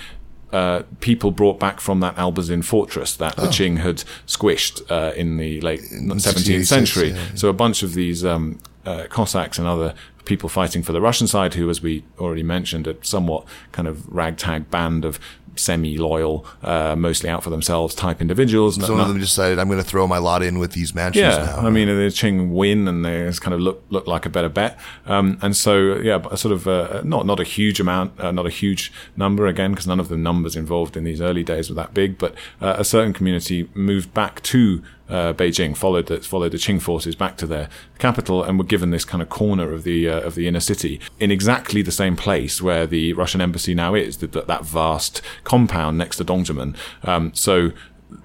[0.52, 3.42] Uh, people brought back from that Albazin fortress that oh.
[3.42, 7.10] the Qing had squished uh, in the late 17th century.
[7.10, 7.36] Yeah, yeah.
[7.36, 9.96] So a bunch of these um, uh, Cossacks and other
[10.26, 14.08] people fighting for the Russian side, who, as we already mentioned, a somewhat kind of
[14.14, 15.20] ragtag band of
[15.58, 18.76] semi-loyal, uh, mostly out for themselves type individuals.
[18.76, 21.46] Some of them decided, I'm going to throw my lot in with these Manchus yeah,
[21.46, 21.68] now.
[21.68, 24.78] I mean, the Qing win and they kind of look look like a better bet.
[25.06, 28.50] Um, and so, yeah, sort of uh, not not a huge amount, uh, not a
[28.50, 31.94] huge number again, because none of the numbers involved in these early days were that
[31.94, 32.18] big.
[32.18, 36.82] But uh, a certain community moved back to uh, Beijing followed the, followed the Qing
[36.82, 40.22] forces back to their capital and were given this kind of corner of the uh,
[40.22, 44.18] of the inner city in exactly the same place where the Russian embassy now is,
[44.18, 46.76] that, that vast compound next to Dongzhimen.
[47.04, 47.72] Um, so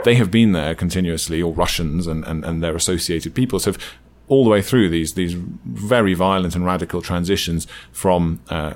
[0.05, 3.79] they have been there continuously, or Russians and, and, and their associated peoples have
[4.29, 8.75] all the way through these these very violent and radical transitions from uh,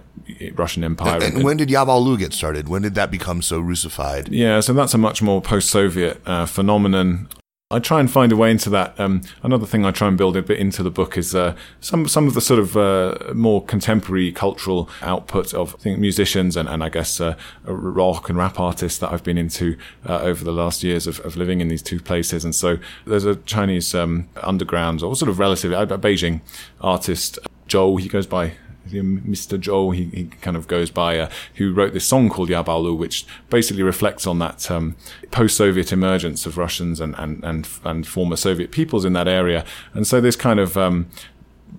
[0.54, 1.22] Russian Empire.
[1.22, 2.68] And, and when did Yabaolu get started?
[2.68, 4.28] When did that become so Russified?
[4.28, 7.28] Yeah, so that's a much more post-Soviet uh, phenomenon.
[7.74, 8.98] I try and find a way into that.
[9.00, 12.06] Um, another thing I try and build a bit into the book is uh, some
[12.06, 16.68] some of the sort of uh, more contemporary cultural output of I think musicians and,
[16.68, 19.76] and I guess uh, rock and rap artists that I've been into
[20.08, 22.44] uh, over the last years of, of, living in these two places.
[22.44, 26.42] And so there's a Chinese um, underground or sort of relatively Beijing
[26.80, 27.96] artist, Joel.
[27.96, 28.52] He goes by
[28.90, 29.58] Mr.
[29.58, 33.26] Joe, he, he kind of goes by, uh, who wrote this song called Yabaolu, which
[33.50, 34.96] basically reflects on that um,
[35.30, 39.64] post-Soviet emergence of Russians and, and, and, and former Soviet peoples in that area.
[39.92, 41.08] And so this kind of um,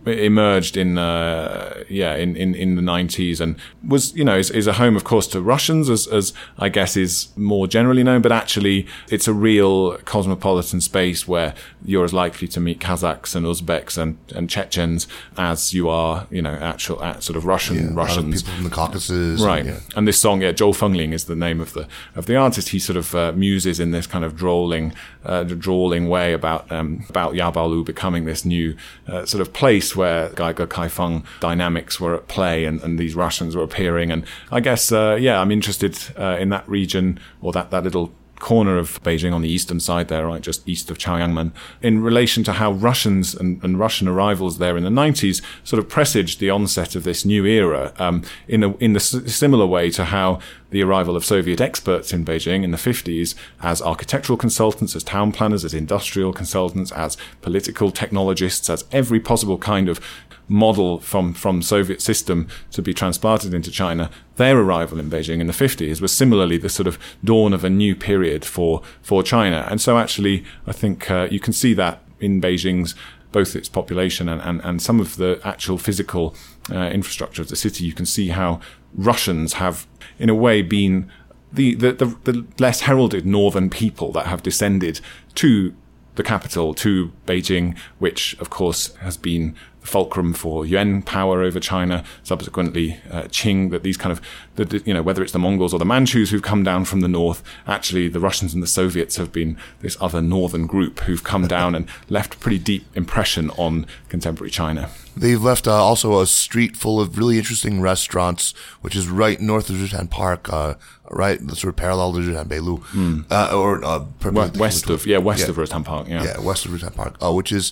[0.05, 3.55] emerged in uh, yeah in, in, in the 90s and
[3.87, 6.95] was you know is, is, a home of course to Russians as, as I guess
[6.95, 12.47] is more generally known but actually it's a real cosmopolitan space where you're as likely
[12.49, 17.35] to meet Kazakhs and Uzbeks and, and Chechens as you are you know actual sort
[17.35, 18.43] of Russian yeah, Russians.
[18.43, 19.65] people from the Caucasus right.
[19.65, 19.79] and, yeah.
[19.95, 22.69] and this song yeah Joel Fungling is the name of the of the artist.
[22.69, 24.93] He sort of uh, muses in this kind of drawling
[25.23, 28.75] uh, drawling way about um, about Yabaolu becoming this new
[29.07, 33.57] uh, sort of place where gaige kaifang dynamics were at play and, and these Russians
[33.57, 34.09] were appearing.
[34.09, 34.23] And
[34.53, 38.77] I guess, uh, yeah, I'm interested uh, in that region or that, that little corner
[38.77, 42.53] of Beijing on the eastern side there, right, just east of Chaoyangmen, in relation to
[42.53, 46.95] how Russians and, and Russian arrivals there in the 90s sort of presaged the onset
[46.95, 50.39] of this new era um, in a, in the similar way to how
[50.71, 55.31] the arrival of Soviet experts in Beijing in the 50s as architectural consultants, as town
[55.31, 59.99] planners, as industrial consultants, as political technologists, as every possible kind of
[60.47, 65.47] model from, from Soviet system to be transplanted into China, their arrival in Beijing in
[65.47, 69.67] the 50s was similarly the sort of dawn of a new period for, for China.
[69.69, 72.95] And so actually, I think uh, you can see that in Beijing's
[73.31, 76.33] both its population and, and, and some of the actual physical
[76.71, 77.83] uh, infrastructure of the city.
[77.83, 78.61] You can see how
[78.93, 79.85] Russians have,
[80.17, 81.11] in a way, been
[81.51, 85.01] the, the, the, the less heralded northern people that have descended
[85.35, 85.75] to
[86.15, 89.53] the capital, to Beijing, which, of course, has been
[89.85, 94.21] fulcrum for Yuan power over China, subsequently uh, Qing, that these kind of,
[94.55, 97.07] the, you know, whether it's the Mongols or the Manchus who've come down from the
[97.07, 101.47] north, actually the Russians and the Soviets have been this other northern group who've come
[101.55, 104.89] down and left a pretty deep impression on contemporary China.
[105.17, 109.69] They've left uh, also a street full of really interesting restaurants, which is right north
[109.69, 110.75] of Ritan Park, uh,
[111.09, 113.53] right, sort of parallel to Ritan Beilu, mm.
[113.53, 115.49] or uh, west of yeah, west yeah.
[115.49, 117.71] of Ritan Park, yeah, yeah, west of Ritan Park, uh, which is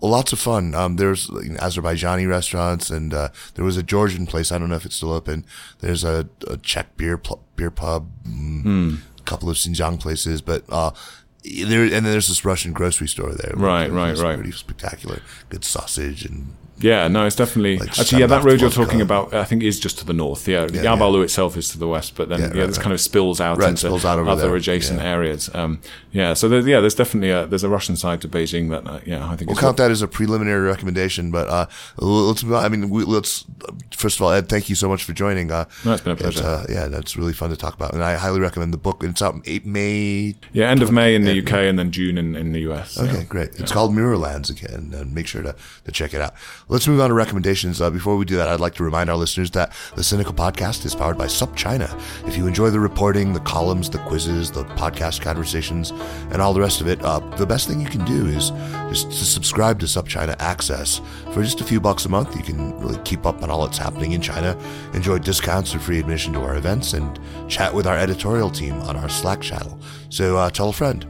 [0.00, 0.74] lots of fun.
[0.74, 4.52] Um, there's you know, Azerbaijani restaurants, and uh, there was a Georgian place.
[4.52, 5.44] I don't know if it's still open.
[5.80, 8.94] There's a, a Czech beer pl- beer pub, mm, Hmm.
[9.18, 10.90] a couple of Xinjiang places, but uh,
[11.44, 13.54] there and then there's this Russian grocery store there.
[13.56, 14.36] Right, right, right.
[14.36, 15.20] Pretty spectacular.
[15.48, 18.26] Good sausage and Yeah, no, it's definitely Like actually yeah.
[18.26, 20.46] That road you're talking about, I think, is just to the north.
[20.46, 22.82] Yeah, Yeah, Yabaolu itself is to the west, but then Yeah, yeah, right, this right.
[22.84, 25.06] kind of spills out Right, into spills out other there, adjacent yeah.
[25.06, 25.50] areas.
[25.54, 25.80] Um,
[26.12, 29.00] yeah, so there, yeah, there's definitely a there's a Russian side to Beijing that uh,
[29.04, 31.66] yeah, I think We'll count that as a preliminary recommendation, but uh,
[31.98, 32.44] let's.
[32.44, 33.44] I mean, we, let's.
[33.96, 35.50] First of all, Ed, thank you so much for joining.
[35.50, 36.44] Uh, No, it's been a pleasure.
[36.44, 39.02] uh, yeah, that's really fun to talk about, and I highly recommend the book.
[39.04, 40.34] It's out May.
[40.52, 42.98] yeah, end of May in the UK and then June in, in the US.
[42.98, 43.24] Okay, yeah.
[43.24, 43.50] great.
[43.60, 45.54] It's called Mirrorlands again, and make sure to,
[45.84, 46.34] to check it out.
[46.70, 47.80] Let's move on to recommendations.
[47.80, 50.84] Uh, before we do that, I'd like to remind our listeners that the Sinica Podcast
[50.84, 51.88] is powered by SupChina.
[52.28, 55.92] If you enjoy the reporting, the columns, the quizzes, the podcast conversations,
[56.30, 58.50] and all the rest of it, uh, the best thing you can do is
[58.90, 61.00] just to subscribe to SupChina Access.
[61.32, 63.78] For just a few bucks a month, you can really keep up on all that's
[63.78, 64.54] happening in China,
[64.92, 68.94] enjoy discounts and free admission to our events, and chat with our editorial team on
[68.94, 69.80] our Slack channel.
[70.10, 71.06] So uh, tell a friend.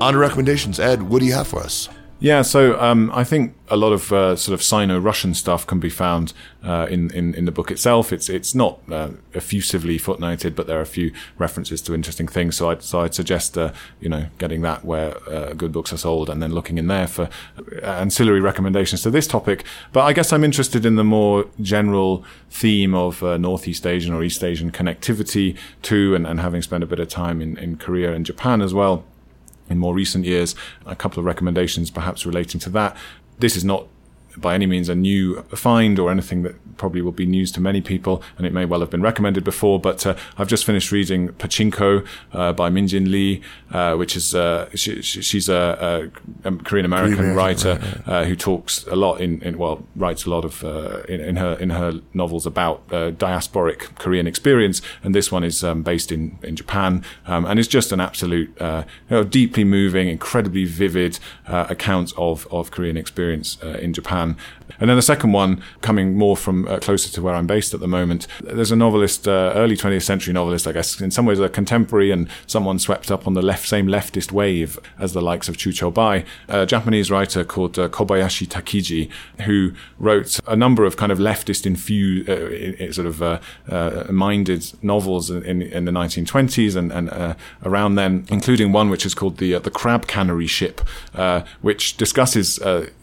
[0.00, 0.80] On to recommendations.
[0.80, 1.90] Ed, what do you have for us?
[2.18, 5.90] Yeah, so um, I think a lot of uh, sort of Sino-Russian stuff can be
[5.90, 6.32] found
[6.64, 8.10] uh, in, in in the book itself.
[8.10, 12.56] It's it's not uh, effusively footnoted, but there are a few references to interesting things.
[12.56, 15.98] So I'd so I'd suggest uh, you know getting that where uh, good books are
[15.98, 17.28] sold, and then looking in there for
[17.82, 19.64] uh, ancillary recommendations to this topic.
[19.92, 24.42] But I guess I'm interested in the more general theme of Northeast Asian or East
[24.42, 28.24] Asian connectivity too, and, and having spent a bit of time in, in Korea and
[28.24, 29.04] Japan as well
[29.68, 30.54] in more recent years.
[30.84, 32.96] A couple of recommendations perhaps relating to that.
[33.38, 33.86] This is not
[34.36, 37.80] by any means a new find or anything that probably will be news to many
[37.80, 39.80] people, and it may well have been recommended before.
[39.80, 43.40] But uh, I've just finished reading Pachinko uh, by Min Jin Lee,
[43.72, 46.10] uh, which is uh, she, she- she's a,
[46.44, 50.44] a Korean American writer Uh, who talks a lot in, in well writes a lot
[50.44, 55.32] of uh, in, in her in her novels about uh, diasporic Korean experience, and this
[55.32, 59.16] one is um, based in in Japan, um, and it's just an absolute uh, you
[59.16, 61.18] know, deeply moving, incredibly vivid
[61.48, 64.25] uh, account of of Korean experience uh, in Japan.
[64.80, 67.80] And then the second one, coming more from uh, closer to where I'm based at
[67.80, 71.40] the moment, there's a novelist, uh, early 20th century novelist, I guess, in some ways
[71.40, 75.48] a contemporary and someone swept up on the left, same leftist wave as the likes
[75.48, 79.10] of Qiubai, a Japanese writer called uh, Kobayashi Takiji,
[79.42, 84.72] who wrote a number of kind of leftist infused, uh, sort of uh, uh, minded
[84.82, 89.58] novels in, in the 1920s and, and around then, including one which is called the
[89.58, 90.80] the Crab Cannery Ship,
[91.60, 92.58] which discusses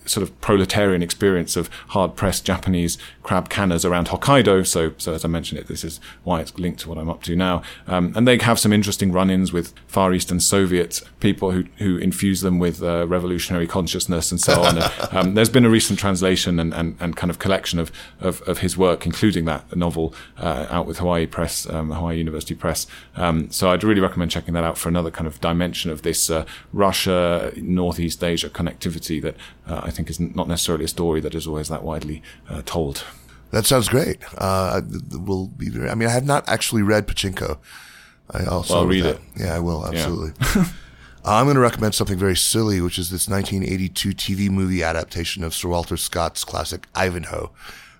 [0.06, 4.66] sort of proletarian experience of hard pressed Japanese crab canners around Hokkaido.
[4.66, 7.22] So, so as I mentioned it, this is why it's linked to what I'm up
[7.24, 7.62] to now.
[7.88, 12.42] Um, and they have some interesting run-ins with Far Eastern Soviet people who, who infuse
[12.42, 14.78] them with uh, revolutionary consciousness and so on.
[14.80, 18.42] And, um, there's been a recent translation and, and, and kind of collection of, of,
[18.42, 22.88] of his work, including that novel uh, out with Hawaii Press, um, Hawaii University Press.
[23.16, 26.32] Um, so I'd really recommend checking that out for another kind of dimension of this
[26.32, 29.36] uh, Russia, Northeast Asia connectivity that
[29.68, 33.04] uh, I think is not necessarily a story that is always that widely uh, told.
[33.52, 34.18] That sounds great.
[34.38, 34.82] Uh,
[35.12, 37.60] we'll be very, I mean, I have not actually read Pachinko.
[38.32, 39.16] I also Well, read that.
[39.16, 39.22] it.
[39.38, 40.34] Yeah, I will absolutely.
[40.56, 40.66] uh,
[41.24, 45.54] I'm going to recommend something very silly, which is this 1982 TV movie adaptation of
[45.54, 47.52] Sir Walter Scott's classic Ivanhoe.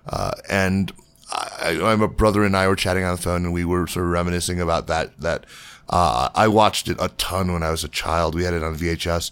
[0.06, 0.92] Uh, and
[1.32, 4.06] I, I, my brother and I were chatting on the phone, and we were sort
[4.06, 5.18] of reminiscing about that.
[5.20, 5.46] That
[5.88, 8.34] uh, I watched it a ton when I was a child.
[8.34, 9.30] We had it on VHS.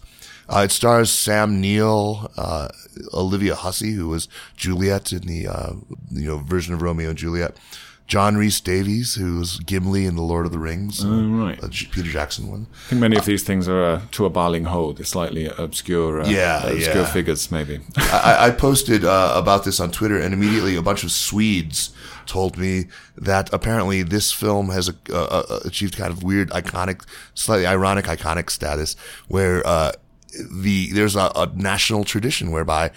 [0.49, 2.69] Uh, it stars Sam Neill, uh,
[3.15, 5.73] Olivia Hussey, who was Juliet in the uh,
[6.11, 7.57] you know version of Romeo and Juliet,
[8.07, 11.63] John Rhys Davies, who was Gimli in the Lord of the Rings, Oh, right.
[11.63, 12.67] uh, Peter Jackson one.
[12.87, 14.99] I think many of these things are uh, to a barling hold.
[14.99, 17.13] They're slightly obscure, uh, Yeah, obscure yeah.
[17.13, 17.81] figures, maybe.
[17.97, 21.91] I, I posted uh, about this on Twitter, and immediately a bunch of Swedes
[22.27, 22.87] told me
[23.17, 28.51] that apparently this film has a, uh, achieved kind of weird, iconic, slightly ironic, iconic
[28.51, 28.95] status,
[29.29, 29.93] where uh,
[30.51, 32.91] the there's a, a national tradition whereby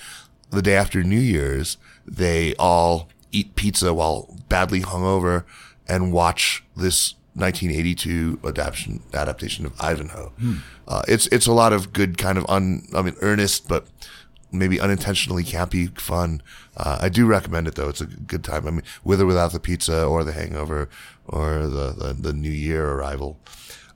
[0.52, 5.44] the day after New Year's they all eat pizza while badly hungover
[5.88, 10.32] and watch this 1982 adaptation adaptation of Ivanhoe.
[10.88, 13.88] Uh, it's it's a lot of good kind of un I mean earnest but
[14.52, 16.42] maybe unintentionally campy fun.
[16.78, 17.90] Uh, I do recommend it though.
[17.90, 18.68] It's a good time.
[18.68, 20.90] I mean, with or without the pizza or the hangover
[21.26, 23.40] or the, the, the new year arrival.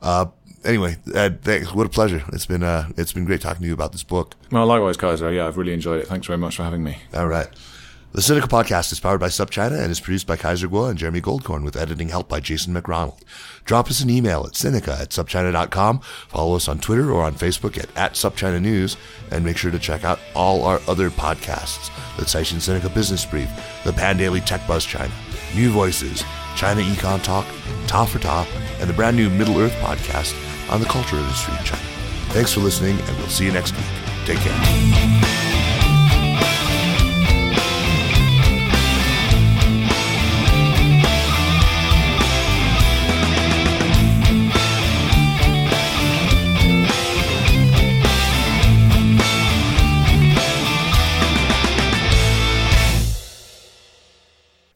[0.01, 0.27] Uh,
[0.65, 1.73] anyway, uh, thanks.
[1.73, 2.23] What a pleasure.
[2.33, 4.35] It's been, uh, it's been great talking to you about this book.
[4.51, 5.31] well, likewise, Kaiser.
[5.31, 6.07] Yeah, I've really enjoyed it.
[6.07, 6.97] Thanks very much for having me.
[7.13, 7.47] All right.
[8.11, 11.21] The Sinica podcast is powered by SupChina and is produced by Kaiser Kuo and Jeremy
[11.21, 13.19] Goldkorn with editing help by Jason McRonald.
[13.65, 15.99] Drop us an email at Sinica at SupChina.com.
[15.99, 18.97] Follow us on Twitter or on Facebook at, at SupChina News.
[19.29, 21.91] And make sure to check out all our other podcasts.
[22.17, 23.49] The Caixin Sinica Business Brief,
[23.83, 25.13] the Pandaily Tech Buzz China,
[25.53, 26.23] New Voices,
[26.55, 27.45] China Econ Talk,
[27.85, 28.47] Ta for Ta,
[28.79, 30.33] and the brand new Middle Earth podcast
[30.69, 31.83] on the culture industry in China.
[32.29, 33.85] Thanks for listening, and we'll see you next week.
[34.25, 35.48] Take care.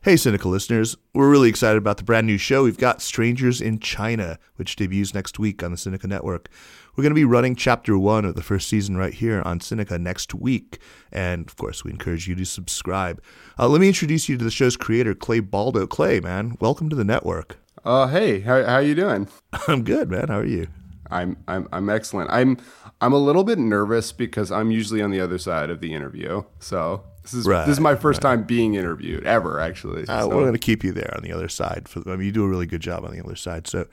[0.03, 0.97] Hey, Sinica listeners.
[1.13, 2.65] We're really excited about the brand new show.
[2.65, 6.49] We've got Strangers in China, which debuts next week on the Sinica Network.
[6.93, 9.97] We're going to be running chapter one of the first season right here on Sinica
[9.97, 10.79] next week.
[11.13, 13.23] And of course, we encourage you to subscribe.
[13.57, 15.87] Uh, let me introduce you to the show's creator, Clay Baldo.
[15.87, 17.55] Clay, man, welcome to the network.
[17.85, 19.29] Uh, hey, how, how you doing?
[19.69, 20.27] I'm good, man.
[20.27, 20.67] How are you?
[21.11, 22.29] I'm I'm I'm excellent.
[22.29, 22.57] I'm
[22.99, 26.43] I'm a little bit nervous because I'm usually on the other side of the interview.
[26.59, 28.31] So this is right, this is my first right.
[28.31, 30.03] time being interviewed ever, actually.
[30.07, 30.27] Uh, so.
[30.27, 31.87] We're going to keep you there on the other side.
[31.87, 33.67] For, I mean, you do a really good job on the other side.
[33.67, 33.87] So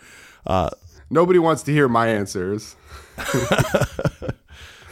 [0.46, 0.70] uh,
[1.10, 2.76] nobody wants to hear my answers.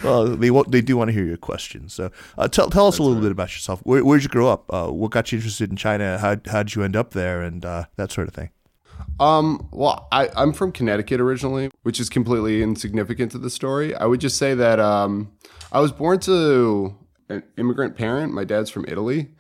[0.04, 1.92] well, they they do want to hear your questions.
[1.94, 3.22] So uh, tell tell us That's a little right.
[3.22, 3.80] bit about yourself.
[3.82, 4.72] Where where did you grow up?
[4.72, 6.18] Uh, what got you interested in China?
[6.18, 7.42] How how did you end up there?
[7.42, 8.50] And uh, that sort of thing.
[9.20, 13.94] Um, well, I, I'm from Connecticut originally, which is completely insignificant to the story.
[13.94, 15.32] I would just say that um,
[15.72, 16.96] I was born to
[17.28, 18.32] an immigrant parent.
[18.32, 19.30] My dad's from Italy.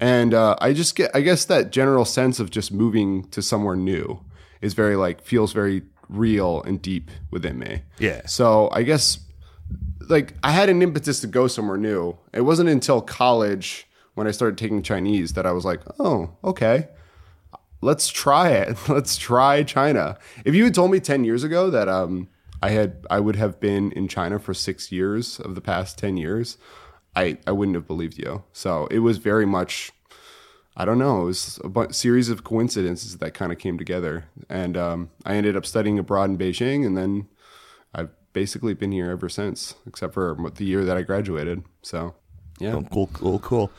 [0.00, 3.76] And uh, I just get, I guess that general sense of just moving to somewhere
[3.76, 4.20] new
[4.60, 7.82] is very like, feels very real and deep within me.
[7.98, 8.26] Yeah.
[8.26, 9.18] So I guess
[10.08, 12.16] like I had an impetus to go somewhere new.
[12.32, 16.88] It wasn't until college when I started taking Chinese that I was like, oh, okay,
[17.80, 18.76] let's try it.
[18.88, 20.16] Let's try China.
[20.44, 22.28] If you had told me 10 years ago that um,
[22.62, 26.16] I had, I would have been in China for six years of the past 10
[26.16, 26.56] years,
[27.16, 28.42] I, I wouldn't have believed you.
[28.52, 29.92] So it was very much,
[30.76, 34.24] I don't know, it was a bu- series of coincidences that kind of came together.
[34.48, 37.28] And um, I ended up studying abroad in Beijing, and then
[37.94, 41.62] I've basically been here ever since, except for the year that I graduated.
[41.82, 42.14] So,
[42.58, 42.74] yeah.
[42.74, 43.70] Oh, cool, cool, cool.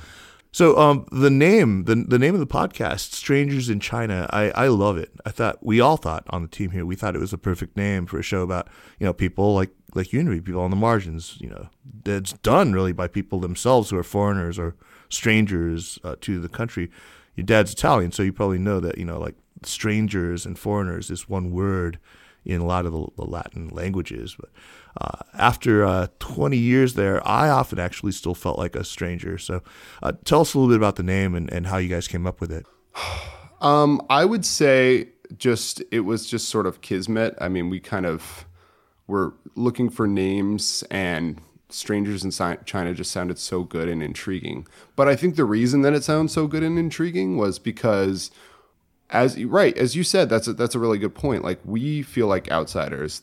[0.55, 4.67] So um, the name, the the name of the podcast, "Strangers in China," I, I
[4.69, 5.11] love it.
[5.25, 7.75] I thought we all thought on the team here, we thought it was a perfect
[7.75, 10.77] name for a show about you know people like like you and people on the
[10.77, 11.37] margins.
[11.41, 11.67] You know,
[12.05, 14.77] it's done really by people themselves who are foreigners or
[15.09, 16.89] strangers uh, to the country.
[17.35, 21.27] Your dad's Italian, so you probably know that you know like strangers and foreigners is
[21.27, 21.99] one word
[22.45, 24.49] in a lot of the, the Latin languages, but
[24.99, 29.37] uh, after uh, 20 years there, I often actually still felt like a stranger.
[29.37, 29.61] So
[30.01, 32.25] uh, tell us a little bit about the name and, and how you guys came
[32.25, 32.65] up with it.
[33.61, 35.07] Um, I would say
[35.37, 37.35] just it was just sort of kismet.
[37.39, 38.45] I mean, we kind of
[39.07, 42.31] were looking for names and strangers in
[42.65, 44.67] China just sounded so good and intriguing.
[44.95, 48.29] But I think the reason that it sounds so good and intriguing was because
[49.11, 52.27] as right as you said that's a, that's a really good point like we feel
[52.27, 53.21] like outsiders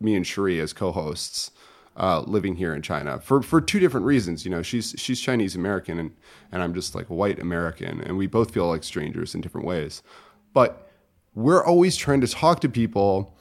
[0.00, 1.50] me and Cherie as co-hosts
[1.96, 4.44] uh, living here in China for for two different reasons.
[4.44, 6.12] You know, she's she's Chinese American and
[6.50, 10.02] and I'm just like white American, and we both feel like strangers in different ways.
[10.52, 10.90] But
[11.34, 13.36] we're always trying to talk to people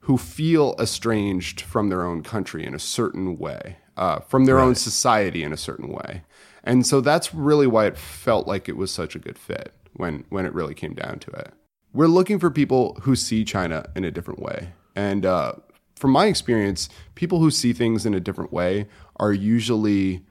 [0.00, 4.64] who feel estranged from their own country in a certain way, uh, from their right.
[4.64, 6.22] own society in a certain way,
[6.64, 10.24] and so that's really why it felt like it was such a good fit when
[10.30, 11.52] when it really came down to it.
[11.92, 15.52] We're looking for people who see China in a different way, and uh,
[15.98, 20.24] from my experience, people who see things in a different way are usually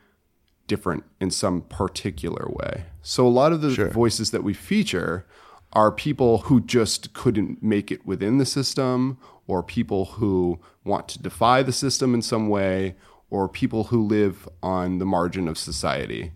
[0.68, 2.86] different in some particular way.
[3.02, 3.90] So a lot of the sure.
[3.90, 5.26] voices that we feature
[5.74, 9.18] are people who just couldn't make it within the system
[9.48, 12.96] or people who want to defy the system in some way
[13.30, 16.32] or people who live on the margin of society.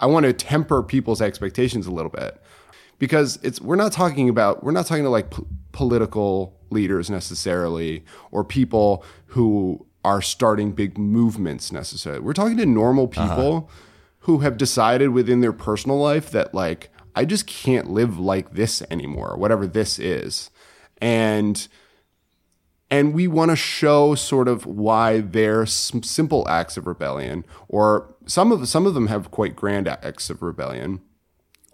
[0.00, 2.40] I want to temper people's expectations a little bit
[2.98, 8.04] because it's we're not talking about we're not talking to like p- political leaders necessarily
[8.30, 12.20] or people who are starting big movements necessarily.
[12.20, 13.28] We're talking to normal uh-huh.
[13.28, 13.82] people uh-huh.
[14.20, 18.82] who have decided within their personal life that like I just can't live like this
[18.90, 20.50] anymore, whatever this is.
[21.00, 21.66] And
[22.90, 28.50] and we want to show sort of why their simple acts of rebellion or some
[28.50, 31.00] of some of them have quite grand acts of rebellion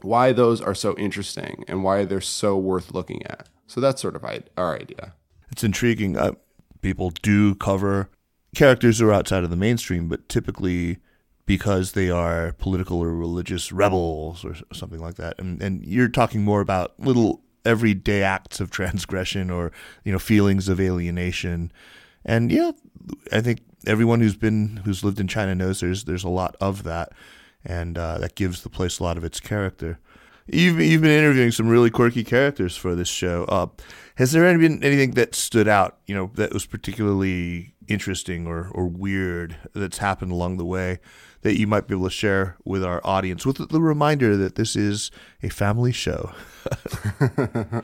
[0.04, 4.16] why those are so interesting and why they're so worth looking at so that's sort
[4.16, 4.24] of
[4.56, 5.14] our idea.
[5.50, 6.16] It's intriguing.
[6.16, 6.32] Uh,
[6.80, 8.10] people do cover
[8.54, 10.98] characters who are outside of the mainstream, but typically
[11.46, 15.38] because they are political or religious rebels or something like that.
[15.38, 19.72] And, and you're talking more about little everyday acts of transgression or
[20.04, 21.72] you know feelings of alienation.
[22.24, 22.72] And yeah,
[23.32, 26.84] I think everyone who's been who's lived in China knows there's there's a lot of
[26.84, 27.12] that,
[27.64, 29.98] and uh, that gives the place a lot of its character.
[30.46, 33.44] You've you've been interviewing some really quirky characters for this show.
[33.44, 33.66] Uh,
[34.16, 35.98] has there been anything that stood out?
[36.06, 40.98] You know, that was particularly interesting or or weird that's happened along the way
[41.44, 44.74] that you might be able to share with our audience, with the reminder that this
[44.74, 45.10] is
[45.42, 46.32] a family show.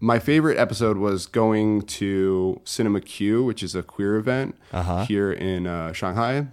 [0.00, 5.04] My favorite episode was going to Cinema Q, which is a queer event uh-huh.
[5.06, 6.46] here in uh, Shanghai,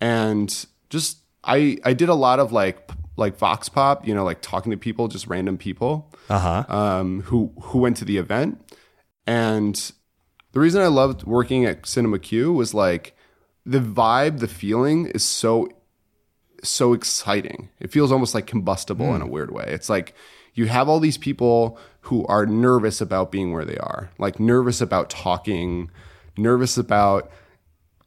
[0.00, 4.42] and just I I did a lot of like like vox pop, you know, like
[4.42, 6.64] talking to people, just random people uh-huh.
[6.68, 8.60] um, who who went to the event,
[9.26, 9.92] and
[10.52, 13.16] the reason I loved working at Cinema Q was like
[13.64, 15.68] the vibe, the feeling is so
[16.62, 17.68] so exciting.
[17.80, 19.16] It feels almost like combustible mm.
[19.16, 19.66] in a weird way.
[19.68, 20.14] It's like
[20.54, 24.80] you have all these people who are nervous about being where they are, like nervous
[24.80, 25.90] about talking,
[26.36, 27.30] nervous about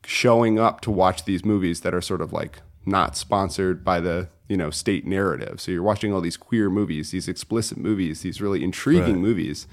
[0.05, 4.27] showing up to watch these movies that are sort of like not sponsored by the
[4.47, 5.61] you know state narrative.
[5.61, 9.21] So you're watching all these queer movies, these explicit movies, these really intriguing right.
[9.21, 9.67] movies.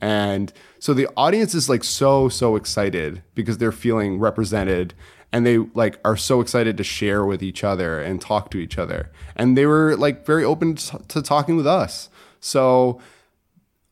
[0.00, 4.94] And so the audience is like so so excited because they're feeling represented
[5.32, 8.78] and they like are so excited to share with each other and talk to each
[8.78, 13.00] other and they were like very open to talking with us so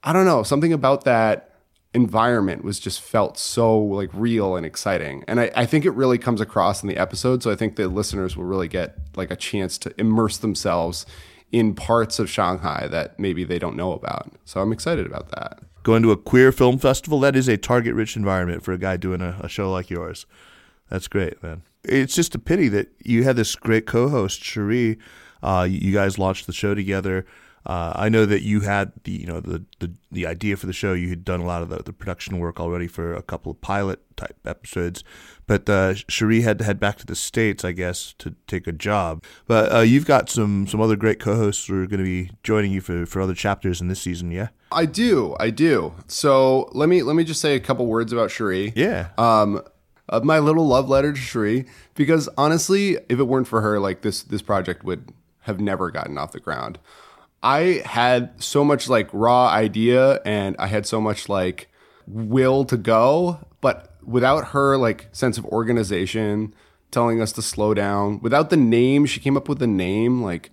[0.05, 1.49] i don't know something about that
[1.93, 6.19] environment was just felt so like real and exciting and I, I think it really
[6.19, 9.37] comes across in the episode so i think the listeners will really get like a
[9.37, 11.05] chance to immerse themselves
[11.51, 15.59] in parts of shanghai that maybe they don't know about so i'm excited about that
[15.83, 18.97] going to a queer film festival that is a target rich environment for a guy
[18.97, 20.27] doing a, a show like yours
[20.91, 21.62] that's great, man.
[21.85, 24.99] It's just a pity that you had this great co-host, Cherie.
[25.43, 27.25] Uh, you guys launched the show together.
[27.70, 30.72] Uh, I know that you had the you know the, the the idea for the
[30.72, 30.92] show.
[30.92, 33.60] You had done a lot of the, the production work already for a couple of
[33.60, 35.05] pilot type episodes,
[35.47, 38.72] but uh, Cherie had to head back to the states, I guess, to take a
[38.72, 39.22] job.
[39.47, 42.72] But uh, you've got some some other great co-hosts who are going to be joining
[42.72, 44.32] you for, for other chapters in this season.
[44.32, 45.94] Yeah, I do, I do.
[46.09, 48.72] So let me let me just say a couple words about Cherie.
[48.74, 49.10] Yeah.
[49.16, 49.62] Um,
[50.09, 54.02] of my little love letter to Cherie because honestly, if it weren't for her, like
[54.02, 56.80] this this project would have never gotten off the ground.
[57.43, 61.71] I had so much like raw idea and I had so much like
[62.07, 66.55] will to go, but without her like sense of organization
[66.91, 70.51] telling us to slow down, without the name, she came up with the name like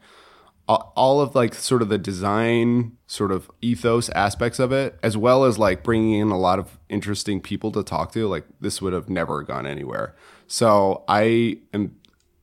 [0.67, 5.45] all of like sort of the design sort of ethos aspects of it as well
[5.45, 8.91] as like bringing in a lot of interesting people to talk to like this would
[8.91, 10.15] have never gone anywhere.
[10.47, 11.95] So i am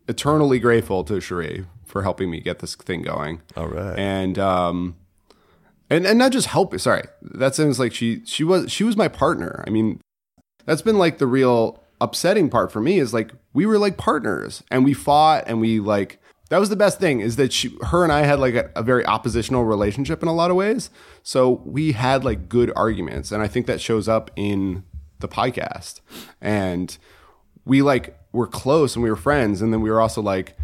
[0.09, 1.65] eternally grateful to Cherie
[1.95, 4.97] for helping me get this thing going all right and um
[5.89, 9.07] and and not just help sorry that sounds like she she was she was my
[9.07, 10.01] partner i mean
[10.65, 14.65] that's been like the real upsetting part for me is like we were like partners
[14.73, 18.03] and we fought and we like that was the best thing is that she, her
[18.03, 20.91] and I had like a, a, very oppositional relationship in a lot of ways.
[21.23, 24.85] So we had like good arguments, and I think that shows up in
[25.21, 26.01] the podcast.
[26.43, 26.97] And
[27.65, 30.55] we like were close and we were friends, and then we were also like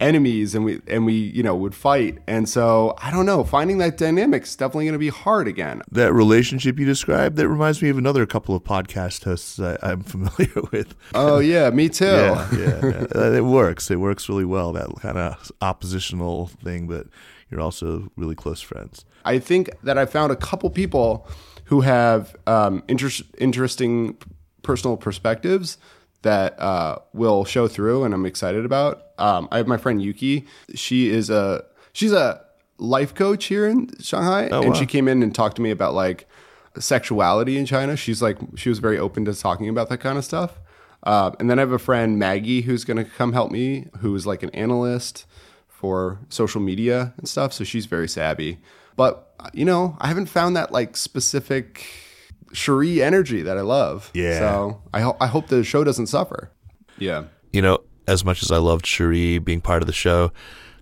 [0.00, 2.18] enemies and we and we you know would fight.
[2.26, 5.82] And so i don't know finding that dynamic is definitely going to be hard again.
[5.90, 10.02] That relationship you described that reminds me of another couple of podcast hosts I, am
[10.14, 10.94] familiar with.
[11.14, 12.06] Oh yeah me too.
[12.06, 13.36] Yeah, yeah, yeah.
[13.36, 13.90] it works.
[13.90, 17.06] It works really well that kind of oppositional thing but
[17.50, 19.04] you're also really close friends.
[19.24, 21.28] I think that i found a couple people
[21.66, 24.16] who have um, inter- interesting
[24.62, 25.78] personal perspectives
[26.22, 29.06] that uh, will show through and I'm excited about.
[29.18, 30.46] Um, I have my friend Yuki.
[30.74, 32.42] She is a she's a
[32.78, 34.78] life coach here in Shanghai, oh, and wow.
[34.78, 36.26] she came in and talked to me about like
[36.78, 37.96] sexuality in China.
[37.96, 40.58] She's like she was very open to talking about that kind of stuff.
[41.02, 44.14] Uh, and then I have a friend Maggie who's going to come help me, who
[44.14, 45.26] is like an analyst
[45.66, 47.52] for social media and stuff.
[47.52, 48.60] So she's very savvy.
[48.94, 51.84] But you know, I haven't found that like specific
[52.52, 54.10] Cherie energy that I love.
[54.14, 54.38] Yeah.
[54.38, 56.50] So I, ho- I hope the show doesn't suffer.
[56.98, 57.24] Yeah.
[57.52, 60.32] You know, as much as I loved Cherie being part of the show,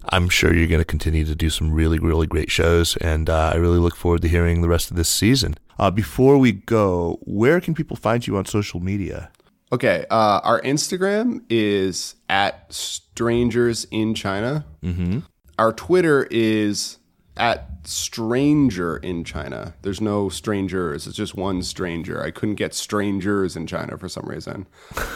[0.09, 2.97] I'm sure you're going to continue to do some really, really great shows.
[2.99, 5.57] And uh, I really look forward to hearing the rest of this season.
[5.79, 9.31] Uh, before we go, where can people find you on social media?
[9.73, 10.07] Okay.
[10.11, 14.65] Uh, our Instagram is at strangers in China.
[14.83, 15.21] Mm-hmm.
[15.59, 16.97] Our Twitter is
[17.41, 19.75] at stranger in China.
[19.83, 21.07] There's no strangers.
[21.07, 22.23] It's just one stranger.
[22.23, 24.67] I couldn't get strangers in China for some reason.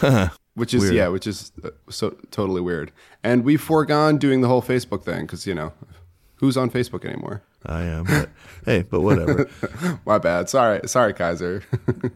[0.55, 0.95] which is Weird.
[0.95, 2.91] yeah, which is uh, so totally weird.
[3.23, 5.71] And we've foregone doing the whole Facebook thing because you know
[6.37, 7.43] who's on Facebook anymore.
[7.65, 8.05] I am.
[8.05, 8.29] But,
[8.65, 9.49] hey, but whatever.
[10.05, 10.49] My bad.
[10.49, 11.63] Sorry, sorry, Kaiser.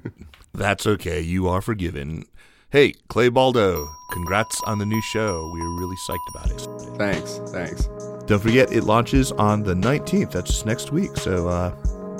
[0.53, 1.21] That's okay.
[1.21, 2.25] You are forgiven.
[2.71, 5.51] Hey, Clay Baldo, congrats on the new show.
[5.53, 6.97] We are really psyched about it.
[6.97, 8.08] thanks, thanks.
[8.29, 10.31] Don't forget, it launches on the 19th.
[10.31, 11.17] That's just next week.
[11.17, 11.75] So, uh,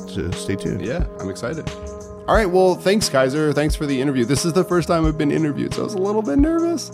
[0.08, 0.84] so stay tuned.
[0.84, 1.70] Yeah, I'm excited.
[2.28, 3.54] All right, well, thanks, Kaiser.
[3.54, 4.26] Thanks for the interview.
[4.26, 6.90] This is the first time I've been interviewed, so I was a little bit nervous,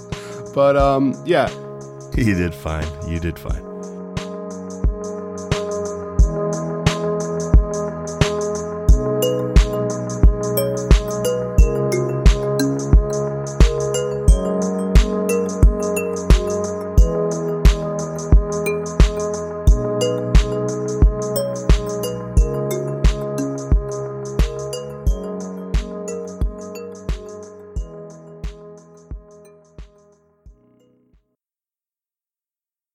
[0.53, 1.49] but um, yeah,
[2.17, 2.87] You did fine.
[3.09, 3.74] You did fine.